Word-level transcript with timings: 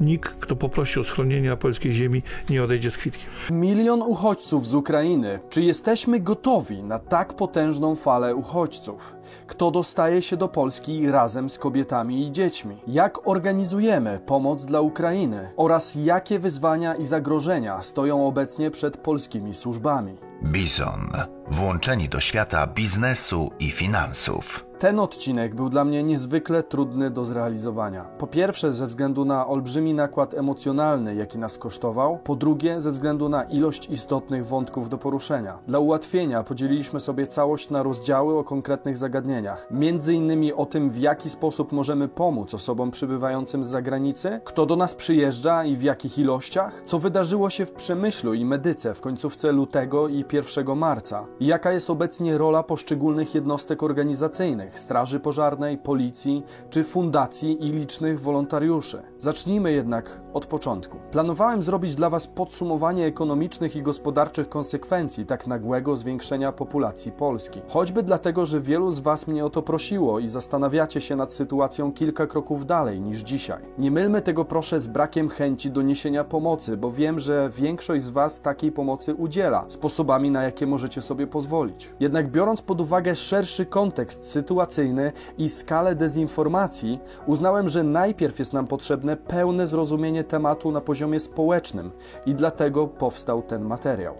nikt, 0.00 0.34
kto 0.40 0.56
poprosi 0.56 1.00
o 1.00 1.04
schronienie 1.04 1.48
na 1.48 1.56
polskiej 1.56 1.92
ziemi, 1.92 2.22
nie 2.50 2.64
odejdzie 2.64 2.90
z 2.90 2.96
kwitkiem. 2.96 3.30
Milion 3.50 4.02
uchodźców 4.02 4.66
z 4.66 4.74
Ukrainy. 4.74 5.40
Czy 5.50 5.62
jesteśmy 5.62 6.20
gotowi 6.20 6.82
na 6.82 6.98
tak 6.98 7.34
potężną 7.34 7.94
falę 7.94 8.34
uchodźców? 8.34 9.16
Kto 9.46 9.70
dostaje 9.70 10.22
się 10.22 10.36
do 10.36 10.48
Polski 10.48 11.10
razem 11.10 11.48
z 11.48 11.58
kobietami 11.58 12.26
i 12.26 12.32
dziećmi? 12.32 12.76
Jak 12.86 13.28
organizujemy 13.28 14.20
pomoc 14.26 14.64
dla 14.64 14.80
Ukrainy? 14.80 15.50
Oraz 15.56 15.94
jakie 15.94 16.38
wyzwania 16.38 16.94
i 16.94 17.06
zagrożenia 17.06 17.82
stoją 17.82 18.26
obecnie 18.26 18.70
przed 18.70 18.96
polskimi 18.96 19.54
służbami? 19.54 20.16
Bizon. 20.44 21.10
Włączeni 21.50 22.08
do 22.08 22.20
świata 22.20 22.66
biznesu 22.66 23.50
i 23.58 23.70
finansów. 23.70 24.67
Ten 24.78 24.98
odcinek 24.98 25.54
był 25.54 25.68
dla 25.68 25.84
mnie 25.84 26.02
niezwykle 26.02 26.62
trudny 26.62 27.10
do 27.10 27.24
zrealizowania. 27.24 28.04
Po 28.18 28.26
pierwsze, 28.26 28.72
ze 28.72 28.86
względu 28.86 29.24
na 29.24 29.46
olbrzymi 29.46 29.94
nakład 29.94 30.34
emocjonalny, 30.34 31.14
jaki 31.14 31.38
nas 31.38 31.58
kosztował. 31.58 32.18
Po 32.24 32.36
drugie, 32.36 32.80
ze 32.80 32.92
względu 32.92 33.28
na 33.28 33.44
ilość 33.44 33.90
istotnych 33.90 34.46
wątków 34.46 34.88
do 34.88 34.98
poruszenia. 34.98 35.58
Dla 35.68 35.78
ułatwienia 35.78 36.42
podzieliliśmy 36.42 37.00
sobie 37.00 37.26
całość 37.26 37.70
na 37.70 37.82
rozdziały 37.82 38.38
o 38.38 38.44
konkretnych 38.44 38.96
zagadnieniach. 38.96 39.66
Między 39.70 40.14
innymi 40.14 40.52
o 40.52 40.66
tym, 40.66 40.90
w 40.90 40.98
jaki 40.98 41.30
sposób 41.30 41.72
możemy 41.72 42.08
pomóc 42.08 42.54
osobom 42.54 42.90
przybywającym 42.90 43.64
z 43.64 43.68
zagranicy, 43.68 44.40
kto 44.44 44.66
do 44.66 44.76
nas 44.76 44.94
przyjeżdża 44.94 45.64
i 45.64 45.76
w 45.76 45.82
jakich 45.82 46.18
ilościach, 46.18 46.82
co 46.84 46.98
wydarzyło 46.98 47.50
się 47.50 47.66
w 47.66 47.72
Przemyślu 47.72 48.34
i 48.34 48.44
Medyce 48.44 48.94
w 48.94 49.00
końcówce 49.00 49.52
lutego 49.52 50.08
i 50.08 50.24
1 50.32 50.78
marca, 50.78 51.24
i 51.40 51.46
jaka 51.46 51.72
jest 51.72 51.90
obecnie 51.90 52.38
rola 52.38 52.62
poszczególnych 52.62 53.34
jednostek 53.34 53.82
organizacyjnych 53.82 54.67
Straży 54.74 55.20
Pożarnej, 55.20 55.78
Policji 55.78 56.44
czy 56.70 56.84
fundacji 56.84 57.64
i 57.66 57.70
licznych 57.70 58.20
wolontariuszy. 58.20 59.02
Zacznijmy 59.18 59.72
jednak 59.72 60.20
od 60.34 60.46
początku. 60.46 60.96
Planowałem 61.10 61.62
zrobić 61.62 61.94
dla 61.94 62.10
Was 62.10 62.26
podsumowanie 62.26 63.06
ekonomicznych 63.06 63.76
i 63.76 63.82
gospodarczych 63.82 64.48
konsekwencji 64.48 65.26
tak 65.26 65.46
nagłego 65.46 65.96
zwiększenia 65.96 66.52
populacji 66.52 67.12
Polski. 67.12 67.60
Choćby 67.68 68.02
dlatego, 68.02 68.46
że 68.46 68.60
wielu 68.60 68.90
z 68.90 68.98
Was 68.98 69.26
mnie 69.26 69.44
o 69.44 69.50
to 69.50 69.62
prosiło 69.62 70.18
i 70.18 70.28
zastanawiacie 70.28 71.00
się 71.00 71.16
nad 71.16 71.32
sytuacją 71.32 71.92
kilka 71.92 72.26
kroków 72.26 72.66
dalej 72.66 73.00
niż 73.00 73.20
dzisiaj. 73.20 73.62
Nie 73.78 73.90
mylmy 73.90 74.22
tego 74.22 74.44
proszę 74.44 74.80
z 74.80 74.88
brakiem 74.88 75.28
chęci 75.28 75.70
do 75.70 75.82
niesienia 75.82 76.24
pomocy, 76.24 76.76
bo 76.76 76.92
wiem, 76.92 77.18
że 77.18 77.50
większość 77.56 78.04
z 78.04 78.10
Was 78.10 78.40
takiej 78.40 78.72
pomocy 78.72 79.14
udziela, 79.14 79.64
sposobami 79.68 80.30
na 80.30 80.42
jakie 80.42 80.66
możecie 80.66 81.02
sobie 81.02 81.26
pozwolić. 81.26 81.92
Jednak 82.00 82.30
biorąc 82.30 82.62
pod 82.62 82.80
uwagę 82.80 83.16
szerszy 83.16 83.66
kontekst 83.66 84.24
sytuacyjny 84.58 85.12
i 85.38 85.48
skalę 85.48 85.94
dezinformacji, 85.94 86.98
uznałem, 87.26 87.68
że 87.68 87.82
najpierw 87.82 88.38
jest 88.38 88.52
nam 88.52 88.66
potrzebne 88.66 89.16
pełne 89.16 89.66
zrozumienie 89.66 90.24
tematu 90.24 90.70
na 90.70 90.80
poziomie 90.80 91.20
społecznym 91.20 91.90
i 92.26 92.34
dlatego 92.34 92.86
powstał 92.86 93.42
ten 93.42 93.64
materiał. 93.64 94.14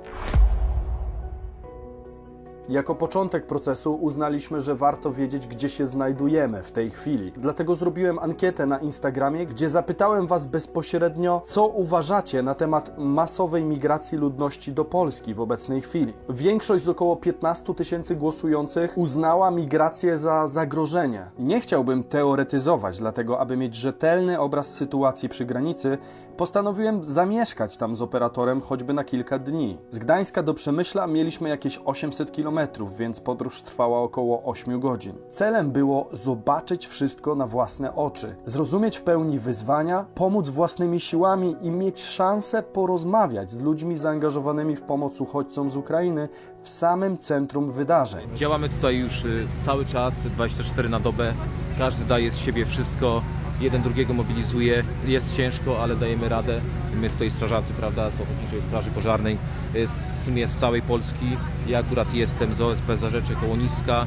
Jako 2.69 2.95
początek 2.95 3.47
procesu 3.47 3.95
uznaliśmy, 3.95 4.61
że 4.61 4.75
warto 4.75 5.13
wiedzieć, 5.13 5.47
gdzie 5.47 5.69
się 5.69 5.87
znajdujemy 5.87 6.63
w 6.63 6.71
tej 6.71 6.91
chwili. 6.91 7.33
Dlatego 7.33 7.75
zrobiłem 7.75 8.19
ankietę 8.19 8.67
na 8.67 8.79
Instagramie, 8.79 9.47
gdzie 9.47 9.69
zapytałem 9.69 10.27
Was 10.27 10.47
bezpośrednio, 10.47 11.43
co 11.45 11.67
uważacie 11.67 12.43
na 12.43 12.55
temat 12.55 12.99
masowej 12.99 13.65
migracji 13.65 14.19
ludności 14.19 14.73
do 14.73 14.85
Polski 14.85 15.35
w 15.35 15.41
obecnej 15.41 15.81
chwili. 15.81 16.13
Większość 16.29 16.85
z 16.85 16.89
około 16.89 17.17
15 17.17 17.75
tysięcy 17.75 18.17
głosujących 18.17 18.99
uznała 18.99 19.51
migrację 19.51 20.19
za 20.19 20.47
zagrożenie. 20.47 21.31
Nie 21.39 21.61
chciałbym 21.61 22.05
teoretyzować, 22.05 22.99
dlatego 22.99 23.41
aby 23.41 23.57
mieć 23.57 23.75
rzetelny 23.75 24.41
obraz 24.41 24.67
sytuacji 24.67 25.29
przy 25.29 25.45
granicy, 25.45 25.99
postanowiłem 26.37 27.05
zamieszkać 27.05 27.77
tam 27.77 27.97
z 27.97 28.03
operatorem 28.03 28.61
choćby 28.61 28.93
na 28.93 29.05
kilka 29.05 29.39
dni. 29.39 29.79
Z 29.91 29.99
Gdańska 29.99 30.43
do 30.43 30.55
Przemyśla 30.55 31.07
mieliśmy 31.07 31.49
jakieś 31.49 31.81
800 31.85 32.31
km, 32.31 32.58
więc 32.99 33.21
podróż 33.21 33.63
trwała 33.63 34.01
około 34.01 34.43
8 34.45 34.81
godzin. 34.81 35.13
Celem 35.31 35.71
było 35.71 36.09
zobaczyć 36.13 36.87
wszystko 36.87 37.35
na 37.35 37.47
własne 37.47 37.95
oczy, 37.95 38.37
zrozumieć 38.45 38.99
w 38.99 39.03
pełni 39.03 39.39
wyzwania, 39.39 40.07
pomóc 40.15 40.49
własnymi 40.49 41.01
siłami 41.01 41.57
i 41.61 41.71
mieć 41.71 42.05
szansę 42.05 42.63
porozmawiać 42.63 43.51
z 43.51 43.61
ludźmi 43.61 43.97
zaangażowanymi 43.97 44.77
w 44.77 44.83
pomoc 44.83 45.21
uchodźcom 45.21 45.71
z 45.71 45.77
Ukrainy 45.77 46.29
w 46.63 46.69
samym 46.69 47.19
centrum 47.19 47.73
wydarzeń. 47.73 48.37
Działamy 48.37 48.69
tutaj 48.69 48.97
już 48.97 49.25
y, 49.25 49.47
cały 49.65 49.87
czas, 49.87 50.15
24 50.23 50.89
na 50.89 51.01
dobę. 51.01 51.35
Każdy 51.79 52.05
daje 52.05 52.31
z 52.31 52.37
siebie 52.37 52.67
wszystko, 52.67 53.23
jeden 53.61 53.83
drugiego 53.83 54.15
mobilizuje. 54.15 54.85
Jest 55.07 55.37
ciężko, 55.37 55.83
ale 55.83 55.97
dajemy 55.97 56.29
radę. 56.29 56.61
My 57.01 57.11
tutaj 57.11 57.31
strażacy, 57.31 57.73
prawda, 57.73 58.11
z 58.11 58.21
Ochotniczej 58.21 58.63
Straży 58.63 58.91
Pożarnej, 58.91 59.39
y, 59.75 59.87
w 59.87 60.25
sumie 60.25 60.49
z 60.49 60.59
całej 60.59 60.83
Polski. 60.83 61.37
Ja 61.67 61.79
akurat 61.79 62.15
jestem 62.15 62.55
z 62.55 62.61
OSP 62.61 62.97
Zarzecze 62.97 63.35
koło 63.35 63.57
Niska. 63.57 64.07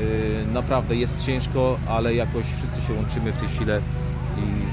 Y, 0.00 0.46
Naprawdę 0.52 0.96
jest 0.96 1.26
ciężko, 1.26 1.78
ale 1.88 2.14
jakoś 2.14 2.46
wszyscy 2.58 2.80
się 2.80 2.94
łączymy 2.94 3.32
w 3.32 3.38
tej 3.38 3.48
chwili 3.48 3.70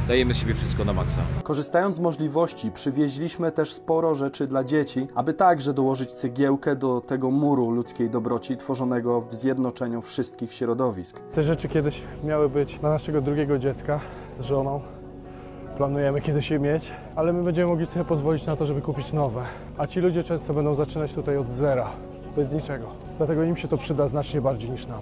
dajemy 0.07 0.33
z 0.33 0.37
siebie 0.37 0.53
wszystko 0.53 0.85
na 0.85 0.93
maksa. 0.93 1.21
Korzystając 1.43 1.95
z 1.95 1.99
możliwości, 1.99 2.71
przywieźliśmy 2.71 3.51
też 3.51 3.73
sporo 3.73 4.15
rzeczy 4.15 4.47
dla 4.47 4.63
dzieci, 4.63 5.07
aby 5.15 5.33
także 5.33 5.73
dołożyć 5.73 6.11
cegiełkę 6.11 6.75
do 6.75 7.01
tego 7.01 7.31
muru 7.31 7.71
ludzkiej 7.71 8.09
dobroci 8.09 8.57
tworzonego 8.57 9.21
w 9.21 9.35
zjednoczeniu 9.35 10.01
wszystkich 10.01 10.53
środowisk. 10.53 11.19
Te 11.19 11.41
rzeczy 11.41 11.69
kiedyś 11.69 12.01
miały 12.23 12.49
być 12.49 12.79
dla 12.79 12.89
naszego 12.89 13.21
drugiego 13.21 13.59
dziecka 13.59 13.99
z 14.39 14.41
żoną. 14.41 14.81
Planujemy 15.77 16.21
kiedyś 16.21 16.51
je 16.51 16.59
mieć, 16.59 16.91
ale 17.15 17.33
my 17.33 17.43
będziemy 17.43 17.67
mogli 17.67 17.87
sobie 17.87 18.05
pozwolić 18.05 18.45
na 18.45 18.55
to, 18.55 18.65
żeby 18.65 18.81
kupić 18.81 19.13
nowe. 19.13 19.45
A 19.77 19.87
ci 19.87 19.99
ludzie 19.99 20.23
często 20.23 20.53
będą 20.53 20.75
zaczynać 20.75 21.13
tutaj 21.13 21.37
od 21.37 21.49
zera, 21.49 21.89
bez 22.35 22.53
niczego. 22.53 22.85
Dlatego 23.17 23.43
im 23.43 23.57
się 23.57 23.67
to 23.67 23.77
przyda 23.77 24.07
znacznie 24.07 24.41
bardziej 24.41 24.69
niż 24.69 24.87
nam. 24.87 25.01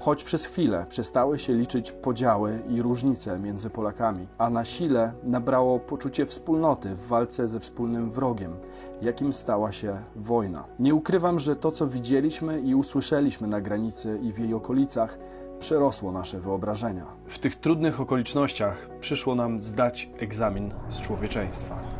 Choć 0.00 0.24
przez 0.24 0.46
chwilę 0.46 0.86
przestały 0.88 1.38
się 1.38 1.52
liczyć 1.52 1.92
podziały 1.92 2.62
i 2.68 2.82
różnice 2.82 3.38
między 3.38 3.70
Polakami, 3.70 4.26
a 4.38 4.50
na 4.50 4.64
sile 4.64 5.12
nabrało 5.24 5.78
poczucie 5.78 6.26
wspólnoty 6.26 6.94
w 6.94 7.06
walce 7.06 7.48
ze 7.48 7.60
wspólnym 7.60 8.10
wrogiem, 8.10 8.56
jakim 9.02 9.32
stała 9.32 9.72
się 9.72 9.98
wojna. 10.16 10.64
Nie 10.78 10.94
ukrywam, 10.94 11.38
że 11.38 11.56
to, 11.56 11.70
co 11.70 11.86
widzieliśmy 11.86 12.60
i 12.60 12.74
usłyszeliśmy 12.74 13.48
na 13.48 13.60
granicy 13.60 14.18
i 14.22 14.32
w 14.32 14.38
jej 14.38 14.54
okolicach, 14.54 15.18
przerosło 15.58 16.12
nasze 16.12 16.40
wyobrażenia. 16.40 17.06
W 17.26 17.38
tych 17.38 17.56
trudnych 17.56 18.00
okolicznościach 18.00 18.88
przyszło 19.00 19.34
nam 19.34 19.60
zdać 19.60 20.10
egzamin 20.18 20.74
z 20.90 21.00
człowieczeństwa. 21.00 21.99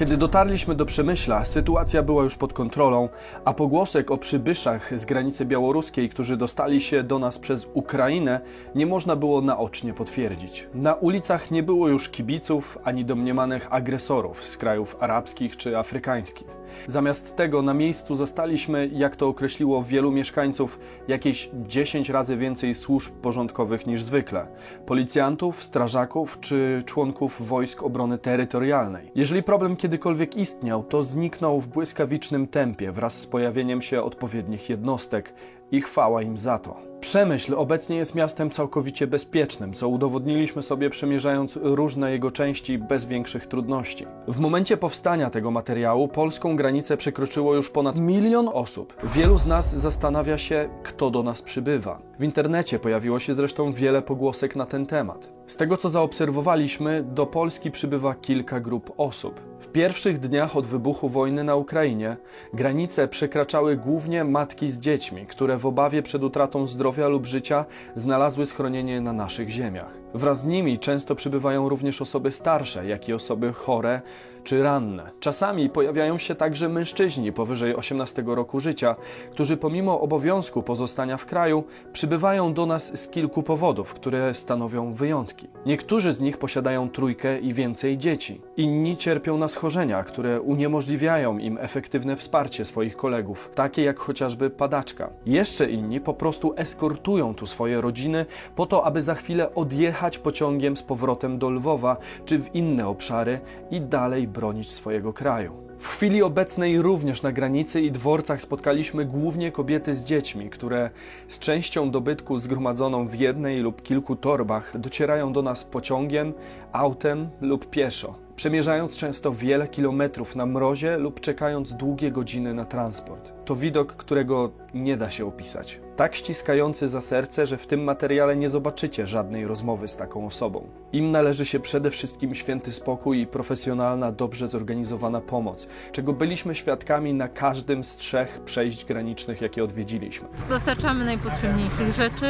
Kiedy 0.00 0.16
dotarliśmy 0.16 0.74
do 0.74 0.86
Przemyśla, 0.86 1.44
sytuacja 1.44 2.02
była 2.02 2.22
już 2.22 2.36
pod 2.36 2.52
kontrolą, 2.52 3.08
a 3.44 3.54
pogłosek 3.54 4.10
o 4.10 4.18
przybyszach 4.18 4.98
z 4.98 5.04
granicy 5.04 5.44
białoruskiej, 5.46 6.08
którzy 6.08 6.36
dostali 6.36 6.80
się 6.80 7.02
do 7.02 7.18
nas 7.18 7.38
przez 7.38 7.68
Ukrainę, 7.74 8.40
nie 8.74 8.86
można 8.86 9.16
było 9.16 9.40
naocznie 9.40 9.94
potwierdzić. 9.94 10.68
Na 10.74 10.94
ulicach 10.94 11.50
nie 11.50 11.62
było 11.62 11.88
już 11.88 12.08
kibiców 12.08 12.78
ani 12.84 13.04
domniemanych 13.04 13.66
agresorów 13.70 14.44
z 14.44 14.56
krajów 14.56 14.96
arabskich 15.00 15.56
czy 15.56 15.78
afrykańskich. 15.78 16.60
Zamiast 16.86 17.36
tego 17.36 17.62
na 17.62 17.74
miejscu 17.74 18.14
zastaliśmy, 18.14 18.90
jak 18.92 19.16
to 19.16 19.28
określiło 19.28 19.84
wielu 19.84 20.12
mieszkańców, 20.12 20.78
jakieś 21.08 21.50
10 21.66 22.08
razy 22.08 22.36
więcej 22.36 22.74
służb 22.74 23.12
porządkowych 23.12 23.86
niż 23.86 24.02
zwykle 24.02 24.46
policjantów, 24.86 25.62
strażaków 25.62 26.40
czy 26.40 26.82
członków 26.86 27.48
wojsk 27.48 27.82
obrony 27.82 28.18
terytorialnej. 28.18 29.10
Jeżeli 29.14 29.42
problem 29.42 29.76
kiedykolwiek 29.90 30.36
istniał, 30.36 30.82
to 30.82 31.02
zniknął 31.02 31.60
w 31.60 31.68
błyskawicznym 31.68 32.46
tempie 32.46 32.92
wraz 32.92 33.18
z 33.18 33.26
pojawieniem 33.26 33.82
się 33.82 34.02
odpowiednich 34.02 34.70
jednostek 34.70 35.32
i 35.70 35.80
chwała 35.80 36.22
im 36.22 36.38
za 36.38 36.58
to. 36.58 36.89
Przemyśl 37.10 37.54
obecnie 37.54 37.96
jest 37.96 38.14
miastem 38.14 38.50
całkowicie 38.50 39.06
bezpiecznym, 39.06 39.72
co 39.72 39.88
udowodniliśmy 39.88 40.62
sobie 40.62 40.90
przemierzając 40.90 41.58
różne 41.62 42.12
jego 42.12 42.30
części 42.30 42.78
bez 42.78 43.06
większych 43.06 43.46
trudności. 43.46 44.06
W 44.28 44.38
momencie 44.38 44.76
powstania 44.76 45.30
tego 45.30 45.50
materiału 45.50 46.08
polską 46.08 46.56
granicę 46.56 46.96
przekroczyło 46.96 47.54
już 47.54 47.70
ponad 47.70 48.00
milion 48.00 48.48
osób. 48.52 48.96
Wielu 49.04 49.38
z 49.38 49.46
nas 49.46 49.76
zastanawia 49.76 50.38
się, 50.38 50.68
kto 50.82 51.10
do 51.10 51.22
nas 51.22 51.42
przybywa. 51.42 51.98
W 52.18 52.24
internecie 52.24 52.78
pojawiło 52.78 53.18
się 53.18 53.34
zresztą 53.34 53.72
wiele 53.72 54.02
pogłosek 54.02 54.56
na 54.56 54.66
ten 54.66 54.86
temat. 54.86 55.28
Z 55.46 55.56
tego 55.56 55.76
co 55.76 55.88
zaobserwowaliśmy, 55.88 57.02
do 57.02 57.26
Polski 57.26 57.70
przybywa 57.70 58.14
kilka 58.14 58.60
grup 58.60 58.92
osób. 58.96 59.40
W 59.60 59.66
pierwszych 59.66 60.18
dniach 60.18 60.56
od 60.56 60.66
wybuchu 60.66 61.08
wojny 61.08 61.44
na 61.44 61.56
Ukrainie 61.56 62.16
granice 62.54 63.08
przekraczały 63.08 63.76
głównie 63.76 64.24
matki 64.24 64.70
z 64.70 64.80
dziećmi, 64.80 65.26
które 65.26 65.58
w 65.58 65.66
obawie 65.66 66.02
przed 66.02 66.22
utratą 66.22 66.66
zdrowia 66.66 66.99
lub 67.08 67.26
życia 67.26 67.64
znalazły 67.96 68.46
schronienie 68.46 69.00
na 69.00 69.12
naszych 69.12 69.48
ziemiach. 69.48 69.99
Wraz 70.14 70.42
z 70.42 70.46
nimi 70.46 70.78
często 70.78 71.14
przybywają 71.14 71.68
również 71.68 72.02
osoby 72.02 72.30
starsze, 72.30 72.86
jak 72.86 73.08
i 73.08 73.12
osoby 73.12 73.52
chore 73.52 74.00
czy 74.44 74.62
ranne. 74.62 75.10
Czasami 75.20 75.70
pojawiają 75.70 76.18
się 76.18 76.34
także 76.34 76.68
mężczyźni 76.68 77.32
powyżej 77.32 77.76
18 77.76 78.24
roku 78.26 78.60
życia, 78.60 78.96
którzy 79.30 79.56
pomimo 79.56 80.00
obowiązku 80.00 80.62
pozostania 80.62 81.16
w 81.16 81.26
kraju 81.26 81.64
przybywają 81.92 82.54
do 82.54 82.66
nas 82.66 83.00
z 83.00 83.08
kilku 83.08 83.42
powodów, 83.42 83.94
które 83.94 84.34
stanowią 84.34 84.92
wyjątki. 84.92 85.48
Niektórzy 85.66 86.12
z 86.12 86.20
nich 86.20 86.38
posiadają 86.38 86.90
trójkę 86.90 87.38
i 87.38 87.54
więcej 87.54 87.98
dzieci. 87.98 88.40
Inni 88.56 88.96
cierpią 88.96 89.38
na 89.38 89.48
schorzenia, 89.48 90.04
które 90.04 90.40
uniemożliwiają 90.40 91.38
im 91.38 91.58
efektywne 91.60 92.16
wsparcie 92.16 92.64
swoich 92.64 92.96
kolegów, 92.96 93.50
takie 93.54 93.82
jak 93.82 93.98
chociażby 93.98 94.50
padaczka. 94.50 95.10
Jeszcze 95.26 95.70
inni 95.70 96.00
po 96.00 96.14
prostu 96.14 96.54
eskortują 96.56 97.34
tu 97.34 97.46
swoje 97.46 97.80
rodziny 97.80 98.26
po 98.56 98.66
to, 98.66 98.84
aby 98.84 99.02
za 99.02 99.14
chwilę 99.14 99.54
odjechać 99.54 99.99
pociągiem 100.18 100.76
z 100.76 100.82
powrotem 100.82 101.38
do 101.38 101.50
Lwowa 101.50 101.96
czy 102.24 102.38
w 102.38 102.54
inne 102.54 102.88
obszary 102.88 103.40
i 103.70 103.80
dalej 103.80 104.28
bronić 104.28 104.72
swojego 104.72 105.12
kraju. 105.12 105.52
W 105.78 105.88
chwili 105.88 106.22
obecnej 106.22 106.82
również 106.82 107.22
na 107.22 107.32
granicy 107.32 107.80
i 107.80 107.92
dworcach 107.92 108.42
spotkaliśmy 108.42 109.04
głównie 109.04 109.52
kobiety 109.52 109.94
z 109.94 110.04
dziećmi, 110.04 110.50
które 110.50 110.90
z 111.28 111.38
częścią 111.38 111.90
dobytku 111.90 112.38
zgromadzoną 112.38 113.06
w 113.06 113.14
jednej 113.14 113.60
lub 113.60 113.82
kilku 113.82 114.16
torbach 114.16 114.80
docierają 114.80 115.32
do 115.32 115.42
nas 115.42 115.64
pociągiem, 115.64 116.32
autem 116.72 117.28
lub 117.40 117.70
pieszo, 117.70 118.14
przemierzając 118.40 118.96
często 118.96 119.32
wiele 119.32 119.68
kilometrów 119.68 120.36
na 120.36 120.46
mrozie 120.46 120.98
lub 120.98 121.20
czekając 121.20 121.72
długie 121.72 122.10
godziny 122.10 122.54
na 122.54 122.64
transport. 122.64 123.32
To 123.44 123.56
widok, 123.56 123.96
którego 123.96 124.50
nie 124.74 124.96
da 124.96 125.10
się 125.10 125.26
opisać. 125.26 125.80
Tak 125.96 126.14
ściskający 126.14 126.88
za 126.88 127.00
serce, 127.00 127.46
że 127.46 127.56
w 127.56 127.66
tym 127.66 127.84
materiale 127.84 128.36
nie 128.36 128.48
zobaczycie 128.48 129.06
żadnej 129.06 129.46
rozmowy 129.46 129.88
z 129.88 129.96
taką 129.96 130.26
osobą. 130.26 130.68
Im 130.92 131.10
należy 131.10 131.46
się 131.46 131.60
przede 131.60 131.90
wszystkim 131.90 132.34
święty 132.34 132.72
spokój 132.72 133.20
i 133.20 133.26
profesjonalna, 133.26 134.12
dobrze 134.12 134.48
zorganizowana 134.48 135.20
pomoc, 135.20 135.68
czego 135.92 136.12
byliśmy 136.12 136.54
świadkami 136.54 137.14
na 137.14 137.28
każdym 137.28 137.84
z 137.84 137.96
trzech 137.96 138.40
przejść 138.44 138.84
granicznych, 138.84 139.40
jakie 139.40 139.64
odwiedziliśmy. 139.64 140.28
Dostarczamy 140.48 141.04
najpotrzebniejszych 141.04 141.92
rzeczy, 141.94 142.26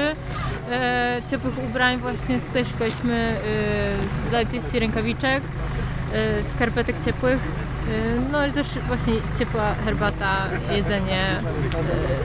e, 0.70 1.22
ciepłych 1.30 1.54
ubrań. 1.70 1.98
Właśnie 2.00 2.38
tutaj 2.38 2.64
szukaliśmy 2.64 3.14
e, 3.14 4.30
dla 4.30 4.44
dzieci 4.44 4.78
rękawiczek, 4.78 5.42
skarpetek 6.54 7.04
ciepłych. 7.04 7.38
E, 7.88 8.20
no 8.32 8.46
i 8.46 8.52
też 8.52 8.66
właśnie 8.86 9.14
ciepła 9.38 9.74
herbata, 9.74 10.48
jedzenie, 10.76 11.22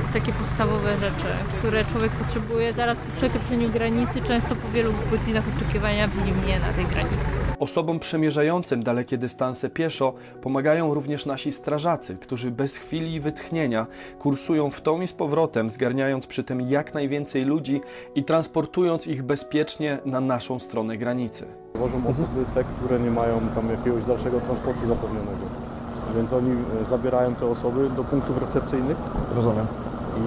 e, 0.09 0.13
takie 0.13 0.33
podstawowe 0.33 0.97
rzeczy, 0.97 1.27
które 1.57 1.85
człowiek 1.85 2.11
potrzebuje 2.11 2.73
zaraz 2.73 2.97
po 2.97 3.17
przekroczeniu 3.17 3.69
granicy, 3.69 4.21
często 4.27 4.55
po 4.55 4.69
wielu 4.69 4.93
godzinach 5.11 5.43
oczekiwania 5.57 6.07
w 6.07 6.13
zimnie 6.25 6.59
na 6.59 6.73
tej 6.73 6.85
granicy. 6.85 7.15
Osobom 7.59 7.99
przemierzającym 7.99 8.83
dalekie 8.83 9.17
dystanse 9.17 9.69
pieszo 9.69 10.13
pomagają 10.41 10.93
również 10.93 11.25
nasi 11.25 11.51
strażacy, 11.51 12.17
którzy 12.17 12.51
bez 12.51 12.77
chwili 12.77 13.19
wytchnienia 13.19 13.87
kursują 14.19 14.69
w 14.69 14.81
tą 14.81 15.01
i 15.01 15.07
z 15.07 15.13
powrotem, 15.13 15.69
zgarniając 15.69 16.27
przy 16.27 16.43
tym 16.43 16.61
jak 16.61 16.93
najwięcej 16.93 17.45
ludzi 17.45 17.81
i 18.15 18.23
transportując 18.23 19.07
ich 19.07 19.23
bezpiecznie 19.23 19.99
na 20.05 20.19
naszą 20.19 20.59
stronę 20.59 20.97
granicy. 20.97 21.47
Wożą 21.75 22.07
osoby 22.07 22.45
te, 22.53 22.63
które 22.63 22.99
nie 22.99 23.11
mają 23.11 23.39
tam 23.55 23.69
jakiegoś 23.69 24.03
dalszego 24.03 24.41
transportu 24.41 24.87
zapewnionego. 24.87 25.54
Więc 26.15 26.33
oni 26.33 26.51
e, 26.81 26.85
zabierają 26.85 27.35
te 27.35 27.45
osoby 27.45 27.89
do 27.89 28.03
punktów 28.03 28.41
recepcyjnych. 28.41 28.97
Rozumiem. 29.35 29.65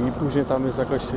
I 0.08 0.12
później 0.12 0.44
tam 0.44 0.67
jest 0.67 0.79
jakoś 0.79 1.02
e, 1.05 1.17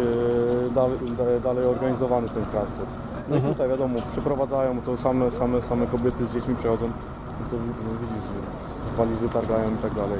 dalej, 0.75 0.97
dalej 1.43 1.65
organizowany 1.65 2.29
ten 2.29 2.45
transport. 2.45 2.89
No 3.29 3.37
i 3.37 3.41
tutaj 3.41 3.69
wiadomo, 3.69 3.99
przeprowadzają, 4.11 4.81
to 4.81 4.97
same, 4.97 5.31
same, 5.31 5.61
same 5.61 5.87
kobiety 5.87 6.25
z 6.25 6.33
dziećmi 6.33 6.55
przychodzą. 6.55 6.87
No 6.87 7.45
to 7.49 7.55
no 7.55 7.91
widzisz, 8.01 8.23
że 8.23 8.97
walizy 8.97 9.29
targają 9.29 9.73
i 9.73 9.77
tak 9.77 9.93
dalej. 9.93 10.19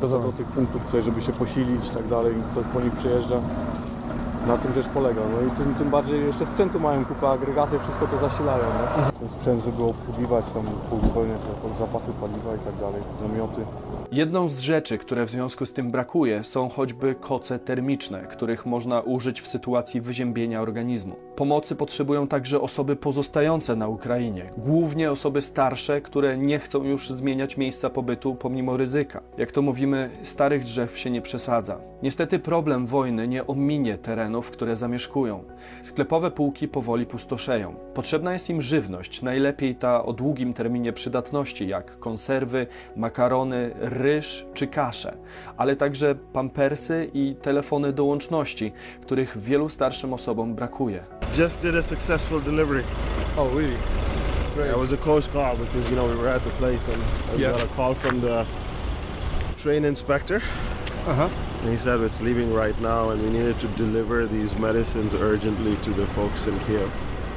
Rozumiem. 0.00 0.26
Do 0.26 0.32
tych 0.32 0.46
punktów 0.46 0.82
tutaj, 0.86 1.02
żeby 1.02 1.20
się 1.20 1.32
posilić 1.32 1.86
i 1.88 1.90
tak 1.90 2.08
dalej, 2.08 2.34
ktoś 2.52 2.64
po 2.74 2.80
nich 2.80 2.92
przyjeżdża. 2.92 3.36
Na 4.46 4.58
tym 4.58 4.72
rzecz 4.72 4.88
polega. 4.88 5.20
No 5.34 5.52
i 5.52 5.56
tym, 5.56 5.74
tym 5.74 5.90
bardziej 5.90 6.26
jeszcze 6.26 6.46
sprzętu 6.46 6.80
mają 6.80 7.04
kupę 7.04 7.28
agregaty, 7.28 7.78
wszystko 7.78 8.06
to 8.06 8.18
zasilają. 8.18 8.64
Nie? 9.22 9.28
Sprzęt, 9.28 9.64
żeby 9.64 9.84
obsługiwać, 9.84 10.44
tam 10.54 10.64
uzupełniać 10.90 11.40
zapasy 11.78 12.12
paliwa 12.20 12.54
i 12.54 12.58
tak 12.58 12.76
dalej, 12.80 13.02
namioty. 13.28 13.60
Jedną 14.12 14.48
z 14.48 14.58
rzeczy, 14.58 14.98
które 14.98 15.26
w 15.26 15.30
związku 15.30 15.66
z 15.66 15.72
tym 15.72 15.90
brakuje, 15.90 16.44
są 16.44 16.68
choćby 16.68 17.14
koce 17.14 17.58
termiczne, 17.58 18.22
których 18.22 18.66
można 18.66 19.00
użyć 19.00 19.40
w 19.40 19.48
sytuacji 19.48 20.00
wyziębienia 20.00 20.62
organizmu. 20.62 21.16
Pomocy 21.36 21.76
potrzebują 21.76 22.28
także 22.28 22.60
osoby 22.60 22.96
pozostające 22.96 23.76
na 23.76 23.88
Ukrainie, 23.88 24.50
głównie 24.56 25.10
osoby 25.10 25.42
starsze, 25.42 26.00
które 26.00 26.38
nie 26.38 26.58
chcą 26.58 26.84
już 26.84 27.10
zmieniać 27.10 27.56
miejsca 27.56 27.90
pobytu 27.90 28.34
pomimo 28.34 28.76
ryzyka. 28.76 29.20
Jak 29.38 29.52
to 29.52 29.62
mówimy, 29.62 30.10
starych 30.22 30.64
drzew 30.64 30.98
się 30.98 31.10
nie 31.10 31.22
przesadza. 31.22 31.78
Niestety 32.02 32.38
problem 32.38 32.86
wojny 32.86 33.28
nie 33.28 33.46
ominie 33.46 33.98
terenów, 34.30 34.50
które 34.50 34.76
zamieszkują. 34.76 35.44
Sklepowe 35.82 36.30
półki 36.30 36.68
powoli 36.68 37.06
pustoszeją. 37.06 37.74
Potrzebna 37.94 38.32
jest 38.32 38.50
im 38.50 38.62
żywność, 38.62 39.22
najlepiej 39.22 39.74
ta 39.74 40.04
o 40.04 40.12
długim 40.12 40.54
terminie 40.54 40.92
przydatności, 40.92 41.68
jak 41.68 41.98
konserwy, 41.98 42.66
makarony, 42.96 43.70
ryż 43.80 44.46
czy 44.54 44.66
kasze, 44.66 45.16
ale 45.56 45.76
także 45.76 46.14
pampersy 46.32 47.10
i 47.14 47.34
telefony 47.42 47.92
do 47.92 48.04
łączności, 48.04 48.72
których 49.02 49.38
wielu 49.38 49.68
starszym 49.68 50.12
osobom 50.12 50.54
brakuje. 50.54 51.02
just 51.38 51.62
did 51.62 51.74
a 51.74 51.82
successful 51.82 52.40
delivery. 52.42 52.82
Oh 53.36 53.56
really? 53.56 53.76
That 54.56 54.78
was 54.78 54.92
a 54.92 54.96
close 54.96 55.28
call 55.32 55.56
because 55.56 55.90
you 55.90 55.96
know 55.96 56.08
we 56.10 56.16
were 56.22 56.34
at 56.34 56.42
the 56.42 56.50
place 56.50 56.80
and 56.94 57.02
I 57.38 57.42
Yeah. 57.42 57.52
got 57.52 57.62
a 57.62 57.76
call 57.76 57.94
from 57.94 58.20
the 58.20 58.44
train 59.62 59.84
inspector. 59.84 60.40
Aha. 61.08 61.28
And 61.62 61.70
he 61.72 61.78
said 61.78 62.00
it's 62.00 62.20
leaving 62.20 62.54
right 62.54 62.80
now 62.80 63.10
and 63.10 63.22
we 63.22 63.30
needed 63.30 63.60
to 63.60 63.68
deliver 63.68 64.28
these 64.28 64.58
medicines 64.58 65.14
urgently 65.14 65.76
to 65.76 65.90
the 65.90 66.06
folks 66.06 66.46
in 66.46 66.58
Kiev. 66.66 66.90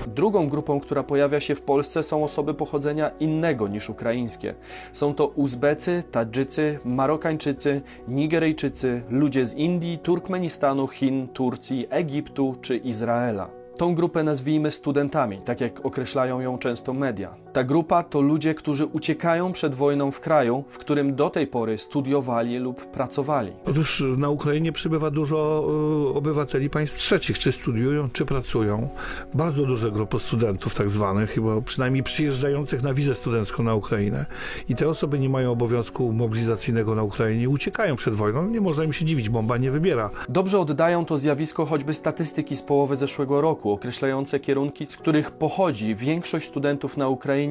Drugą 0.08 0.50
grupą, 0.50 0.80
która 0.80 1.04
pojawia 1.04 1.40
się 1.40 1.56
w 1.56 1.62
Polsce, 1.62 2.04
są 2.04 2.24
osoby 2.24 2.54
pochodzenia 2.54 3.12
innego 3.20 3.68
niż 3.68 3.90
ukraińskie. 3.90 4.56
Są 4.94 5.16
to 5.16 5.28
Uzbecy, 5.28 6.04
Tadżycy, 6.12 6.80
Marokańczycy, 6.86 7.82
Nigeryjczycy, 8.08 9.02
ludzie 9.10 9.46
z 9.46 9.54
Indii, 9.54 9.98
Turkmenistanu, 9.98 10.88
Chin, 10.88 11.28
Turcji, 11.28 11.88
Egiptu 11.90 12.56
czy 12.62 12.78
Izraela. 12.78 13.50
Tą 13.78 13.96
grupę 13.96 14.24
nazwijmy 14.24 14.72
studentami, 14.72 15.38
tak 15.38 15.62
jak 15.62 15.86
określają 15.86 16.40
ją 16.40 16.58
często 16.58 16.94
media. 16.94 17.43
Ta 17.54 17.64
grupa 17.64 18.04
to 18.04 18.22
ludzie, 18.22 18.56
którzy 18.56 18.86
uciekają 18.86 19.52
przed 19.52 19.76
wojną 19.76 20.12
w 20.12 20.20
kraju, 20.20 20.64
w 20.68 20.78
którym 20.78 21.16
do 21.16 21.30
tej 21.30 21.48
pory 21.48 21.78
studiowali 21.78 22.58
lub 22.58 22.86
pracowali. 22.86 23.52
Otóż 23.66 24.04
na 24.18 24.30
Ukrainie 24.30 24.72
przybywa 24.72 25.12
dużo 25.12 25.68
y, 26.12 26.18
obywateli 26.18 26.70
państw 26.70 26.98
trzecich, 26.98 27.40
czy 27.40 27.52
studiują, 27.52 28.10
czy 28.10 28.26
pracują. 28.26 28.90
Bardzo 29.34 29.66
duże 29.66 29.92
grupy 29.92 30.20
studentów 30.20 30.76
tak 30.76 30.90
zwanych, 30.90 31.30
chyba 31.30 31.62
przynajmniej 31.62 32.04
przyjeżdżających 32.04 32.84
na 32.84 32.94
wizę 32.94 33.16
studencką 33.16 33.64
na 33.64 33.76
Ukrainę. 33.76 34.26
I 34.70 34.76
te 34.76 34.90
osoby 34.90 35.20
nie 35.20 35.30
mają 35.30 35.52
obowiązku 35.52 36.12
mobilizacyjnego 36.12 36.96
na 36.96 37.04
Ukrainie, 37.04 37.50
uciekają 37.50 37.96
przed 37.96 38.14
wojną. 38.14 38.50
Nie 38.50 38.62
można 38.62 38.84
im 38.84 38.94
się 38.94 39.06
dziwić, 39.06 39.30
bomba 39.30 39.58
nie 39.58 39.72
wybiera. 39.72 40.10
Dobrze 40.30 40.60
oddają 40.60 41.06
to 41.06 41.18
zjawisko 41.18 41.66
choćby 41.66 41.94
statystyki 41.94 42.56
z 42.56 42.62
połowy 42.62 42.96
zeszłego 42.96 43.42
roku, 43.42 43.72
określające 43.72 44.40
kierunki, 44.40 44.86
z 44.86 44.98
których 44.98 45.32
pochodzi 45.32 45.96
większość 45.96 46.48
studentów 46.48 46.98
na 46.98 47.08
Ukrainie 47.08 47.43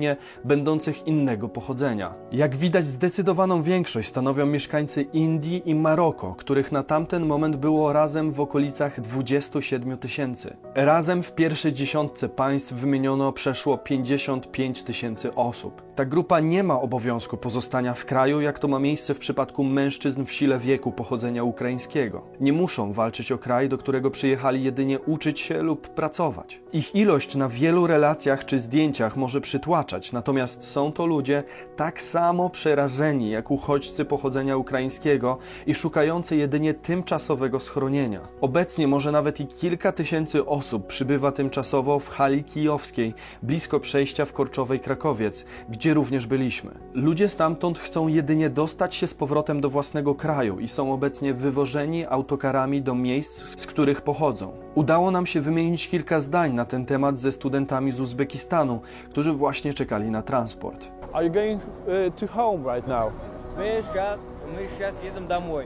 będących 0.44 1.06
innego 1.06 1.48
pochodzenia. 1.48 2.14
Jak 2.32 2.56
widać, 2.56 2.84
zdecydowaną 2.84 3.62
większość 3.62 4.08
stanowią 4.08 4.46
mieszkańcy 4.46 5.02
Indii 5.02 5.62
i 5.64 5.74
Maroko, 5.74 6.34
których 6.38 6.72
na 6.72 6.82
tamten 6.82 7.26
moment 7.26 7.56
było 7.56 7.92
razem 7.92 8.32
w 8.32 8.40
okolicach 8.40 9.00
27 9.00 9.98
tysięcy. 9.98 10.56
Razem 10.74 11.22
w 11.22 11.32
pierwszej 11.32 11.72
dziesiątce 11.72 12.28
państw 12.28 12.72
wymieniono 12.72 13.32
przeszło 13.32 13.78
55 13.78 14.82
tysięcy 14.82 15.34
osób. 15.34 15.82
Ta 15.94 16.04
grupa 16.04 16.40
nie 16.40 16.62
ma 16.62 16.80
obowiązku 16.80 17.36
pozostania 17.36 17.94
w 17.94 18.04
kraju, 18.04 18.40
jak 18.40 18.58
to 18.58 18.68
ma 18.68 18.78
miejsce 18.78 19.14
w 19.14 19.18
przypadku 19.18 19.64
mężczyzn 19.64 20.24
w 20.24 20.32
sile 20.32 20.58
wieku 20.58 20.92
pochodzenia 20.92 21.44
ukraińskiego. 21.44 22.22
Nie 22.40 22.52
muszą 22.52 22.92
walczyć 22.92 23.32
o 23.32 23.38
kraj, 23.38 23.68
do 23.68 23.78
którego 23.78 24.10
przyjechali 24.10 24.64
jedynie 24.64 25.00
uczyć 25.00 25.40
się 25.40 25.62
lub 25.62 25.88
pracować. 25.88 26.60
Ich 26.72 26.94
ilość 26.94 27.34
na 27.34 27.48
wielu 27.48 27.86
relacjach 27.86 28.44
czy 28.44 28.58
zdjęciach 28.58 29.16
może 29.16 29.40
przytłaczać, 29.40 30.12
natomiast 30.12 30.64
są 30.64 30.92
to 30.92 31.06
ludzie 31.06 31.42
tak 31.76 32.00
samo 32.00 32.50
przerażeni 32.50 33.30
jak 33.30 33.50
uchodźcy 33.50 34.04
pochodzenia 34.04 34.56
ukraińskiego 34.56 35.38
i 35.66 35.74
szukający 35.74 36.36
jedynie 36.36 36.74
tymczasowego 36.74 37.60
schronienia. 37.60 38.20
Obecnie 38.40 38.88
może 38.88 39.12
nawet 39.12 39.40
i 39.40 39.46
kilka 39.46 39.92
tysięcy 39.92 40.46
osób 40.46 40.86
przybywa 40.86 41.32
tymczasowo 41.32 41.98
w 41.98 42.08
hali 42.08 42.44
kijowskiej, 42.44 43.14
blisko 43.42 43.80
przejścia 43.80 44.24
w 44.24 44.32
Korczowej 44.32 44.80
Krakowiec, 44.80 45.44
gdzie 45.68 45.81
gdzie 45.81 45.93
również 45.93 46.27
byliśmy. 46.27 46.71
Ludzie 46.93 47.29
stamtąd 47.29 47.79
chcą 47.79 48.07
jedynie 48.07 48.49
dostać 48.49 48.95
się 48.95 49.07
z 49.07 49.13
powrotem 49.13 49.61
do 49.61 49.69
własnego 49.69 50.15
kraju 50.15 50.59
i 50.59 50.67
są 50.67 50.93
obecnie 50.93 51.33
wywożeni 51.33 52.05
autokarami 52.05 52.81
do 52.81 52.95
miejsc, 52.95 53.61
z 53.61 53.67
których 53.67 54.01
pochodzą. 54.01 54.51
Udało 54.75 55.11
nam 55.11 55.25
się 55.25 55.41
wymienić 55.41 55.87
kilka 55.87 56.19
zdań 56.19 56.53
na 56.53 56.65
ten 56.65 56.85
temat 56.85 57.19
ze 57.19 57.31
studentami 57.31 57.91
z 57.91 57.99
Uzbekistanu, 57.99 58.81
którzy 59.09 59.33
właśnie 59.33 59.73
czekali 59.73 60.11
na 60.11 60.21
transport. 60.21 60.87
Are 61.13 61.25
you 61.25 61.31
going 61.33 61.61
uh, 61.61 62.15
to 62.15 62.27
home 62.27 62.75
right 62.75 62.87
now? 62.87 63.11
Мы 63.57 63.83
сейчас, 63.91 64.19
мы 64.53 64.67
сейчас 64.77 64.93
едем 65.03 65.27
домой. 65.27 65.65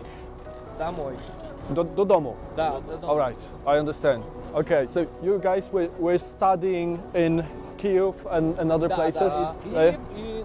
Домой. 0.79 1.13
Do, 1.69 1.83
do 1.83 2.05
domu. 2.05 2.35
Да, 2.55 2.79
до 2.81 2.97
дома. 2.97 3.13
All 3.13 3.17
right, 3.17 3.39
I 3.65 3.79
understand. 3.79 4.23
Okay, 4.53 4.87
so 4.87 5.05
you 5.23 5.39
guys 5.39 5.71
were, 5.73 5.89
were 5.99 6.17
studying 6.19 6.99
in 7.13 7.43
And, 8.30 8.60
and 8.60 8.72
other 8.72 8.90
places? 8.94 9.32
Kijów 9.64 9.94
i 10.16 10.44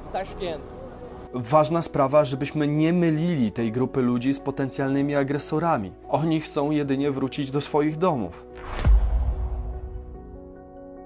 Ważna 1.34 1.82
sprawa, 1.82 2.24
żebyśmy 2.24 2.68
nie 2.68 2.94
mylili 2.94 3.52
tej 3.52 3.72
grupy 3.72 4.02
ludzi 4.02 4.34
z 4.34 4.40
potencjalnymi 4.40 5.16
agresorami. 5.16 5.92
Oni 6.10 6.42
chcą 6.42 6.72
jedynie 6.72 7.12
wrócić 7.12 7.52
do 7.52 7.62
swoich 7.62 7.98
domów. 7.98 8.46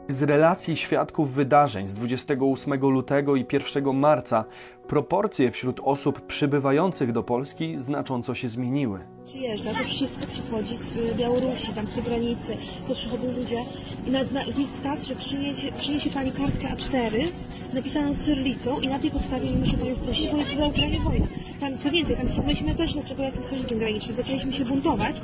Z 0.07 0.23
relacji 0.23 0.75
świadków 0.75 1.33
wydarzeń 1.33 1.87
z 1.87 1.93
28 1.93 2.79
lutego 2.79 3.35
i 3.35 3.45
1 3.75 3.95
marca 3.95 4.45
proporcje 4.87 5.51
wśród 5.51 5.79
osób 5.83 6.21
przybywających 6.21 7.11
do 7.11 7.23
Polski 7.23 7.77
znacząco 7.77 8.33
się 8.33 8.49
zmieniły 8.49 9.14
przyjeżdża, 9.25 9.73
to 9.73 9.83
wszystko 9.83 10.27
przychodzi 10.27 10.77
z 10.77 11.17
Białorusi, 11.17 11.73
tam 11.73 11.87
z 11.87 11.91
tej 11.91 12.03
granicy, 12.03 12.57
to 12.87 12.95
przychodzą 12.95 13.31
ludzie 13.31 13.65
i 14.07 14.11
na, 14.11 14.23
na, 14.23 14.43
jest 14.43 14.83
tak, 14.83 14.99
przyniesie, 15.17 15.71
przyniesie 15.77 16.09
Pani 16.09 16.31
kartkę 16.31 16.67
A4 16.67 17.27
napisaną 17.73 18.15
cyrylicą 18.15 18.79
i 18.79 18.87
na 18.87 18.99
tej 18.99 19.11
podstawie 19.11 19.49
nie 19.51 19.57
muszę 19.57 19.77
Panią 19.77 19.95
wprosić, 19.95 20.27
bo 20.27 20.37
jest 20.37 20.55
na 20.55 20.65
Ukrainie 20.67 20.99
wojna. 20.99 21.25
Tam, 21.59 21.77
co 21.77 21.91
więcej, 21.91 22.15
tam 22.17 22.45
myśmy 22.45 22.75
też, 22.75 22.93
dlaczego 22.93 23.21
ja 23.21 23.27
jestem 23.27 23.43
strażnikiem 23.45 23.79
granicznym, 23.79 24.15
zaczęliśmy 24.17 24.53
się 24.53 24.65
buntować, 24.65 25.21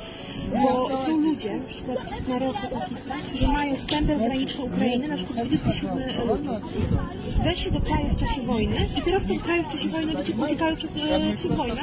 bo 0.62 0.88
są 1.06 1.20
ludzie, 1.20 1.56
na 1.56 1.68
przykład 1.68 1.98
Maroko, 2.28 2.58
Pakistan, 2.80 3.20
którzy 3.28 3.48
mają 3.48 3.76
stempel 3.76 4.18
graniczny 4.18 4.64
Ukrainy, 4.64 5.08
na 5.08 5.16
przykład 5.16 5.38
27 5.38 5.98
luty. 6.28 6.48
Weszli 7.44 7.72
do 7.72 7.80
kraju 7.80 8.06
w 8.08 8.16
czasie 8.16 8.42
wojny 8.42 8.88
i 8.98 9.02
teraz 9.02 9.24
tych 9.24 9.42
krajów 9.42 9.68
w 9.68 9.72
czasie 9.72 9.88
wojny 9.88 10.12
uciek- 10.12 10.44
uciekają 10.44 10.76
przez, 10.76 10.90
e, 10.96 11.36
przez 11.36 11.52
wojnę. 11.54 11.82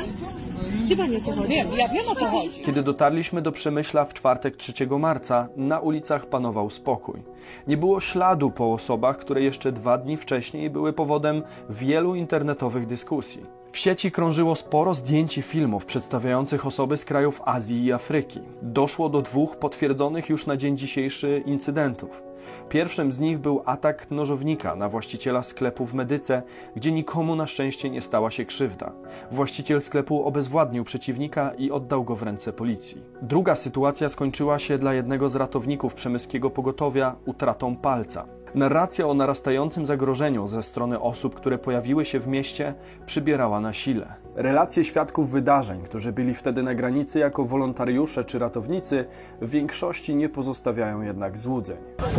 Pani 0.98 1.18
o 1.18 1.20
co 1.20 1.32
chodzi? 1.32 1.48
Wiem, 1.48 1.72
ja 1.72 1.88
wiem 1.88 2.08
o 2.10 2.16
co 2.16 2.28
chodzi. 2.28 2.62
Kiedy 2.62 2.84
dotarliśmy 2.84 3.42
do 3.42 3.51
Przemyśla 3.51 4.06
w 4.06 4.13
czwartek 4.13 4.58
3 4.58 4.74
marca, 5.00 5.48
na 5.56 5.80
ulicach 5.80 6.25
panował 6.25 6.70
spokój. 6.70 7.24
Nie 7.68 7.78
było 7.78 8.00
śladu 8.00 8.51
po 8.51 8.74
osobach, 8.74 9.18
które 9.18 9.42
jeszcze 9.42 9.72
dwa 9.72 9.98
dni 9.98 10.18
wcześniej 10.18 10.70
były 10.70 10.94
powodem 10.94 11.44
wielu 11.70 12.16
internetowych 12.16 12.86
dyskusji. 12.86 13.42
W 13.72 13.78
sieci 13.78 14.12
krążyło 14.12 14.56
sporo 14.56 14.94
zdjęć 14.94 15.38
i 15.38 15.42
filmów 15.42 15.86
przedstawiających 15.86 16.66
osoby 16.66 16.98
z 16.98 17.06
krajów 17.06 17.42
Azji 17.46 17.86
i 17.86 17.94
Afryki. 17.94 18.39
Doszło 18.62 19.10
do 19.10 19.22
dwóch 19.22 19.58
potwierdzonych 19.58 20.30
już 20.30 20.46
na 20.46 20.58
dzień 20.58 20.78
dzisiejszy 20.78 21.44
incydentów. 21.46 22.29
Pierwszym 22.70 23.12
z 23.12 23.20
nich 23.20 23.40
był 23.40 23.62
atak 23.66 24.12
nożownika 24.12 24.76
na 24.76 24.90
właściciela 24.90 25.44
sklepu 25.44 25.86
w 25.86 25.94
Medyce, 25.94 26.44
gdzie 26.76 26.92
nikomu 26.92 27.36
na 27.36 27.48
szczęście 27.48 27.90
nie 27.90 28.02
stała 28.02 28.32
się 28.32 28.46
krzywda. 28.46 28.92
Właściciel 29.32 29.82
sklepu 29.82 30.24
obezwładnił 30.24 30.84
przeciwnika 30.84 31.52
i 31.58 31.72
oddał 31.72 32.04
go 32.04 32.16
w 32.16 32.24
ręce 32.24 32.54
policji. 32.54 33.04
Druga 33.22 33.56
sytuacja 33.56 34.10
skończyła 34.10 34.60
się 34.60 34.78
dla 34.78 34.94
jednego 34.94 35.30
z 35.30 35.36
ratowników 35.36 35.94
przemyskiego 35.94 36.50
pogotowia 36.50 37.16
utratą 37.26 37.76
palca. 37.76 38.26
Narracja 38.56 39.08
o 39.08 39.14
narastającym 39.14 39.86
zagrożeniu 39.86 40.48
ze 40.48 40.64
strony 40.64 41.00
osób, 41.00 41.36
które 41.36 41.58
pojawiły 41.58 42.06
się 42.06 42.20
w 42.20 42.28
mieście, 42.28 42.74
przybierała 43.06 43.60
na 43.60 43.74
sile. 43.74 44.14
Relacje 44.39 44.86
świadków 44.86 45.31
wydarzeń, 45.31 45.81
którzy 45.84 46.12
byli 46.12 46.34
wtedy 46.34 46.63
na 46.63 46.74
granicy 46.74 47.19
jako 47.19 47.46
wolontariusze 47.46 48.24
czy 48.24 48.39
ratownicy, 48.39 49.05
w 49.41 49.50
większości 49.50 50.15
nie 50.15 50.29
pozostawiają 50.29 51.01
jednak 51.01 51.38
złudzeń. 51.38 51.77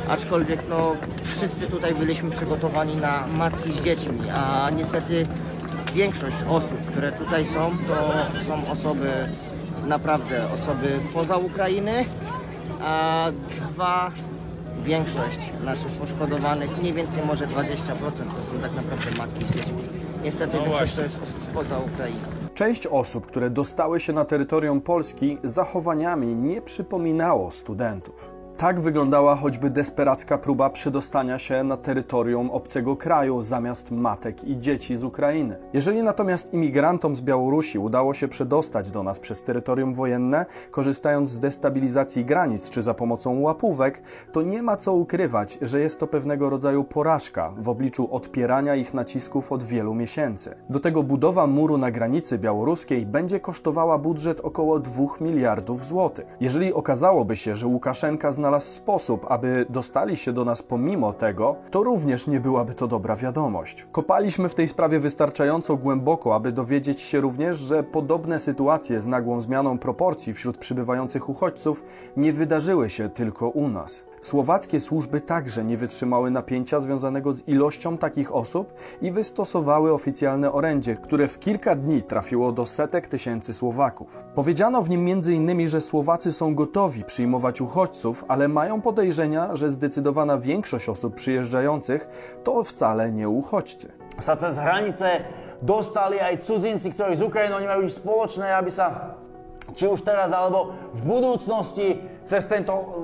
aczkolwiek 0.09 0.61
no, 0.69 0.97
wszyscy 1.25 1.67
tutaj 1.67 1.95
byliśmy 1.95 2.31
przygotowani 2.31 2.97
na 2.97 3.27
matki 3.27 3.73
z 3.73 3.83
dziećmi, 3.85 4.19
a 4.35 4.71
niestety 4.77 5.27
większość 5.95 6.37
osób, 6.49 6.79
które 6.87 7.13
tutaj 7.13 7.47
są, 7.47 7.71
to 7.89 8.45
są 8.45 8.71
osoby, 8.71 9.11
naprawdę 9.87 10.53
osoby 10.55 10.99
poza 11.15 11.37
Ukrainy, 11.37 12.05
a 12.83 13.27
dwa, 13.73 14.11
większość 14.85 15.53
naszych 15.65 15.93
poszkodowanych, 15.93 16.79
mniej 16.79 16.93
więcej 16.93 17.23
może 17.27 17.47
20% 17.47 17.77
to 17.97 18.53
są 18.53 18.61
tak 18.63 18.75
naprawdę 18.75 19.11
matki 19.19 19.45
z 19.45 19.49
dziećmi. 19.49 20.00
Niestety 20.23 20.59
większość 20.59 20.95
to 20.95 21.03
jest 21.03 21.17
osób 21.23 21.43
spoza 21.43 21.79
Ukrainy. 21.79 22.21
Część 22.55 22.87
osób, 22.87 23.27
które 23.27 23.51
dostały 23.51 24.01
się 24.01 24.13
na 24.13 24.25
terytorium 24.25 24.81
Polski, 24.81 25.39
zachowaniami 25.45 26.35
nie 26.35 26.63
przypominało 26.63 27.51
studentów. 27.51 28.40
Tak 28.61 28.81
wyglądała 28.81 29.37
choćby 29.37 29.71
desperacka 29.71 30.39
próba 30.39 30.71
przedostania 30.71 31.39
się 31.39 31.65
na 31.65 31.77
terytorium 31.77 32.51
obcego 32.51 32.97
kraju 32.97 33.43
zamiast 33.43 33.91
matek 33.91 34.45
i 34.45 34.59
dzieci 34.59 34.97
z 34.97 35.05
Ukrainy. 35.05 35.57
Jeżeli 35.73 36.03
natomiast 36.03 36.55
imigrantom 36.55 37.17
z 37.17 37.21
Białorusi 37.21 37.79
udało 37.79 38.15
się 38.15 38.29
przedostać 38.29 38.91
do 38.91 39.03
nas 39.03 39.21
przez 39.21 39.43
terytorium 39.43 39.95
wojenne, 39.95 40.47
korzystając 40.71 41.31
z 41.31 41.41
destabilizacji 41.41 42.25
granic 42.25 42.71
czy 42.71 42.83
za 42.83 42.95
pomocą 42.95 43.41
łapówek, 43.41 44.03
to 44.33 44.43
nie 44.43 44.63
ma 44.63 44.77
co 44.77 44.95
ukrywać, 44.95 45.59
że 45.63 45.81
jest 45.81 46.01
to 46.01 46.07
pewnego 46.07 46.51
rodzaju 46.51 46.85
porażka 46.85 47.53
w 47.59 47.69
obliczu 47.69 48.15
odpierania 48.15 48.75
ich 48.75 48.95
nacisków 48.95 49.53
od 49.53 49.63
wielu 49.63 49.95
miesięcy. 49.95 50.55
Do 50.71 50.81
tego 50.81 51.03
budowa 51.03 51.47
muru 51.47 51.79
na 51.79 51.91
granicy 51.91 52.39
białoruskiej 52.39 53.07
będzie 53.07 53.41
kosztowała 53.41 53.99
budżet 53.99 54.41
około 54.41 54.79
2 54.79 55.05
miliardów 55.21 55.87
złotych. 55.87 56.27
Jeżeli 56.41 56.73
okazałoby 56.73 57.37
się, 57.37 57.57
że 57.57 57.67
Łukaszenka 57.67 58.33
znalazł 58.51 58.75
sposób, 58.75 59.27
aby 59.29 59.67
dostali 59.69 60.17
się 60.17 60.33
do 60.33 60.45
nas 60.45 60.63
pomimo 60.63 61.13
tego, 61.13 61.57
to 61.71 61.83
również 61.83 62.27
nie 62.27 62.41
byłaby 62.41 62.75
to 62.75 62.89
dobra 62.89 63.17
wiadomość. 63.17 63.87
Kopaliśmy 63.93 64.49
w 64.49 64.55
tej 64.55 64.69
sprawie 64.69 65.01
wystarczająco 65.01 65.77
głęboko, 65.77 66.35
aby 66.35 66.53
dowiedzieć 66.53 67.01
się 67.01 67.21
również, 67.21 67.59
że 67.59 67.83
podobne 67.83 68.39
sytuacje 68.39 69.01
z 69.01 69.07
nagłą 69.07 69.41
zmianą 69.41 69.79
proporcji 69.79 70.35
wśród 70.35 70.59
przybywających 70.59 71.29
uchodźców 71.29 71.85
nie 72.17 72.33
wydarzyły 72.33 72.91
się 72.91 73.09
tylko 73.09 73.49
u 73.49 73.69
nas. 73.69 74.10
Słowackie 74.21 74.81
służby 74.81 75.21
także 75.21 75.65
nie 75.65 75.77
wytrzymały 75.77 76.31
napięcia 76.31 76.81
związanego 76.81 77.33
z 77.33 77.49
ilością 77.49 77.99
takich 77.99 78.35
osób 78.35 78.75
i 79.03 79.13
wystosowały 79.13 79.93
oficjalne 79.93 80.53
orędzie, 80.53 80.97
które 80.97 81.29
w 81.29 81.39
kilka 81.39 81.75
dni 81.75 82.03
trafiło 82.03 82.53
do 82.53 82.67
setek 82.67 83.09
tysięcy 83.09 83.55
Słowaków. 83.55 84.23
Powiedziano 84.35 84.83
w 84.83 84.91
nim 84.91 85.09
m.in., 85.09 85.69
że 85.69 85.81
Słowacy 85.81 86.33
są 86.33 86.55
gotowi 86.55 87.05
przyjmować 87.05 87.61
uchodźców, 87.61 88.25
ale 88.29 88.49
mają 88.49 88.81
podejrzenia, 88.81 89.57
że 89.57 89.71
zdecydowana 89.71 90.39
większość 90.39 90.89
osób 90.89 91.15
przyjeżdżających 91.15 92.09
to 92.45 92.65
wcale 92.65 93.13
nie 93.13 93.29
uchodźcy. 93.29 94.01
sa 94.21 94.37
cez 94.37 94.61
hranice 94.61 95.25
dostali 95.63 96.21
aj 96.21 96.45
cudzinci, 96.45 96.93
ktorí 96.93 97.17
z 97.17 97.23
Ukrajiny, 97.25 97.57
oni 97.57 97.67
majú 97.67 97.83
nič 97.89 97.97
spoločné, 97.97 98.53
aby 98.53 98.69
sa 98.69 99.17
či 99.75 99.87
už 99.87 100.01
teraz 100.03 100.33
alebo 100.33 100.75
v 100.95 101.03
budúcnosti 101.03 102.01
cez 102.25 102.47
tento 102.47 103.03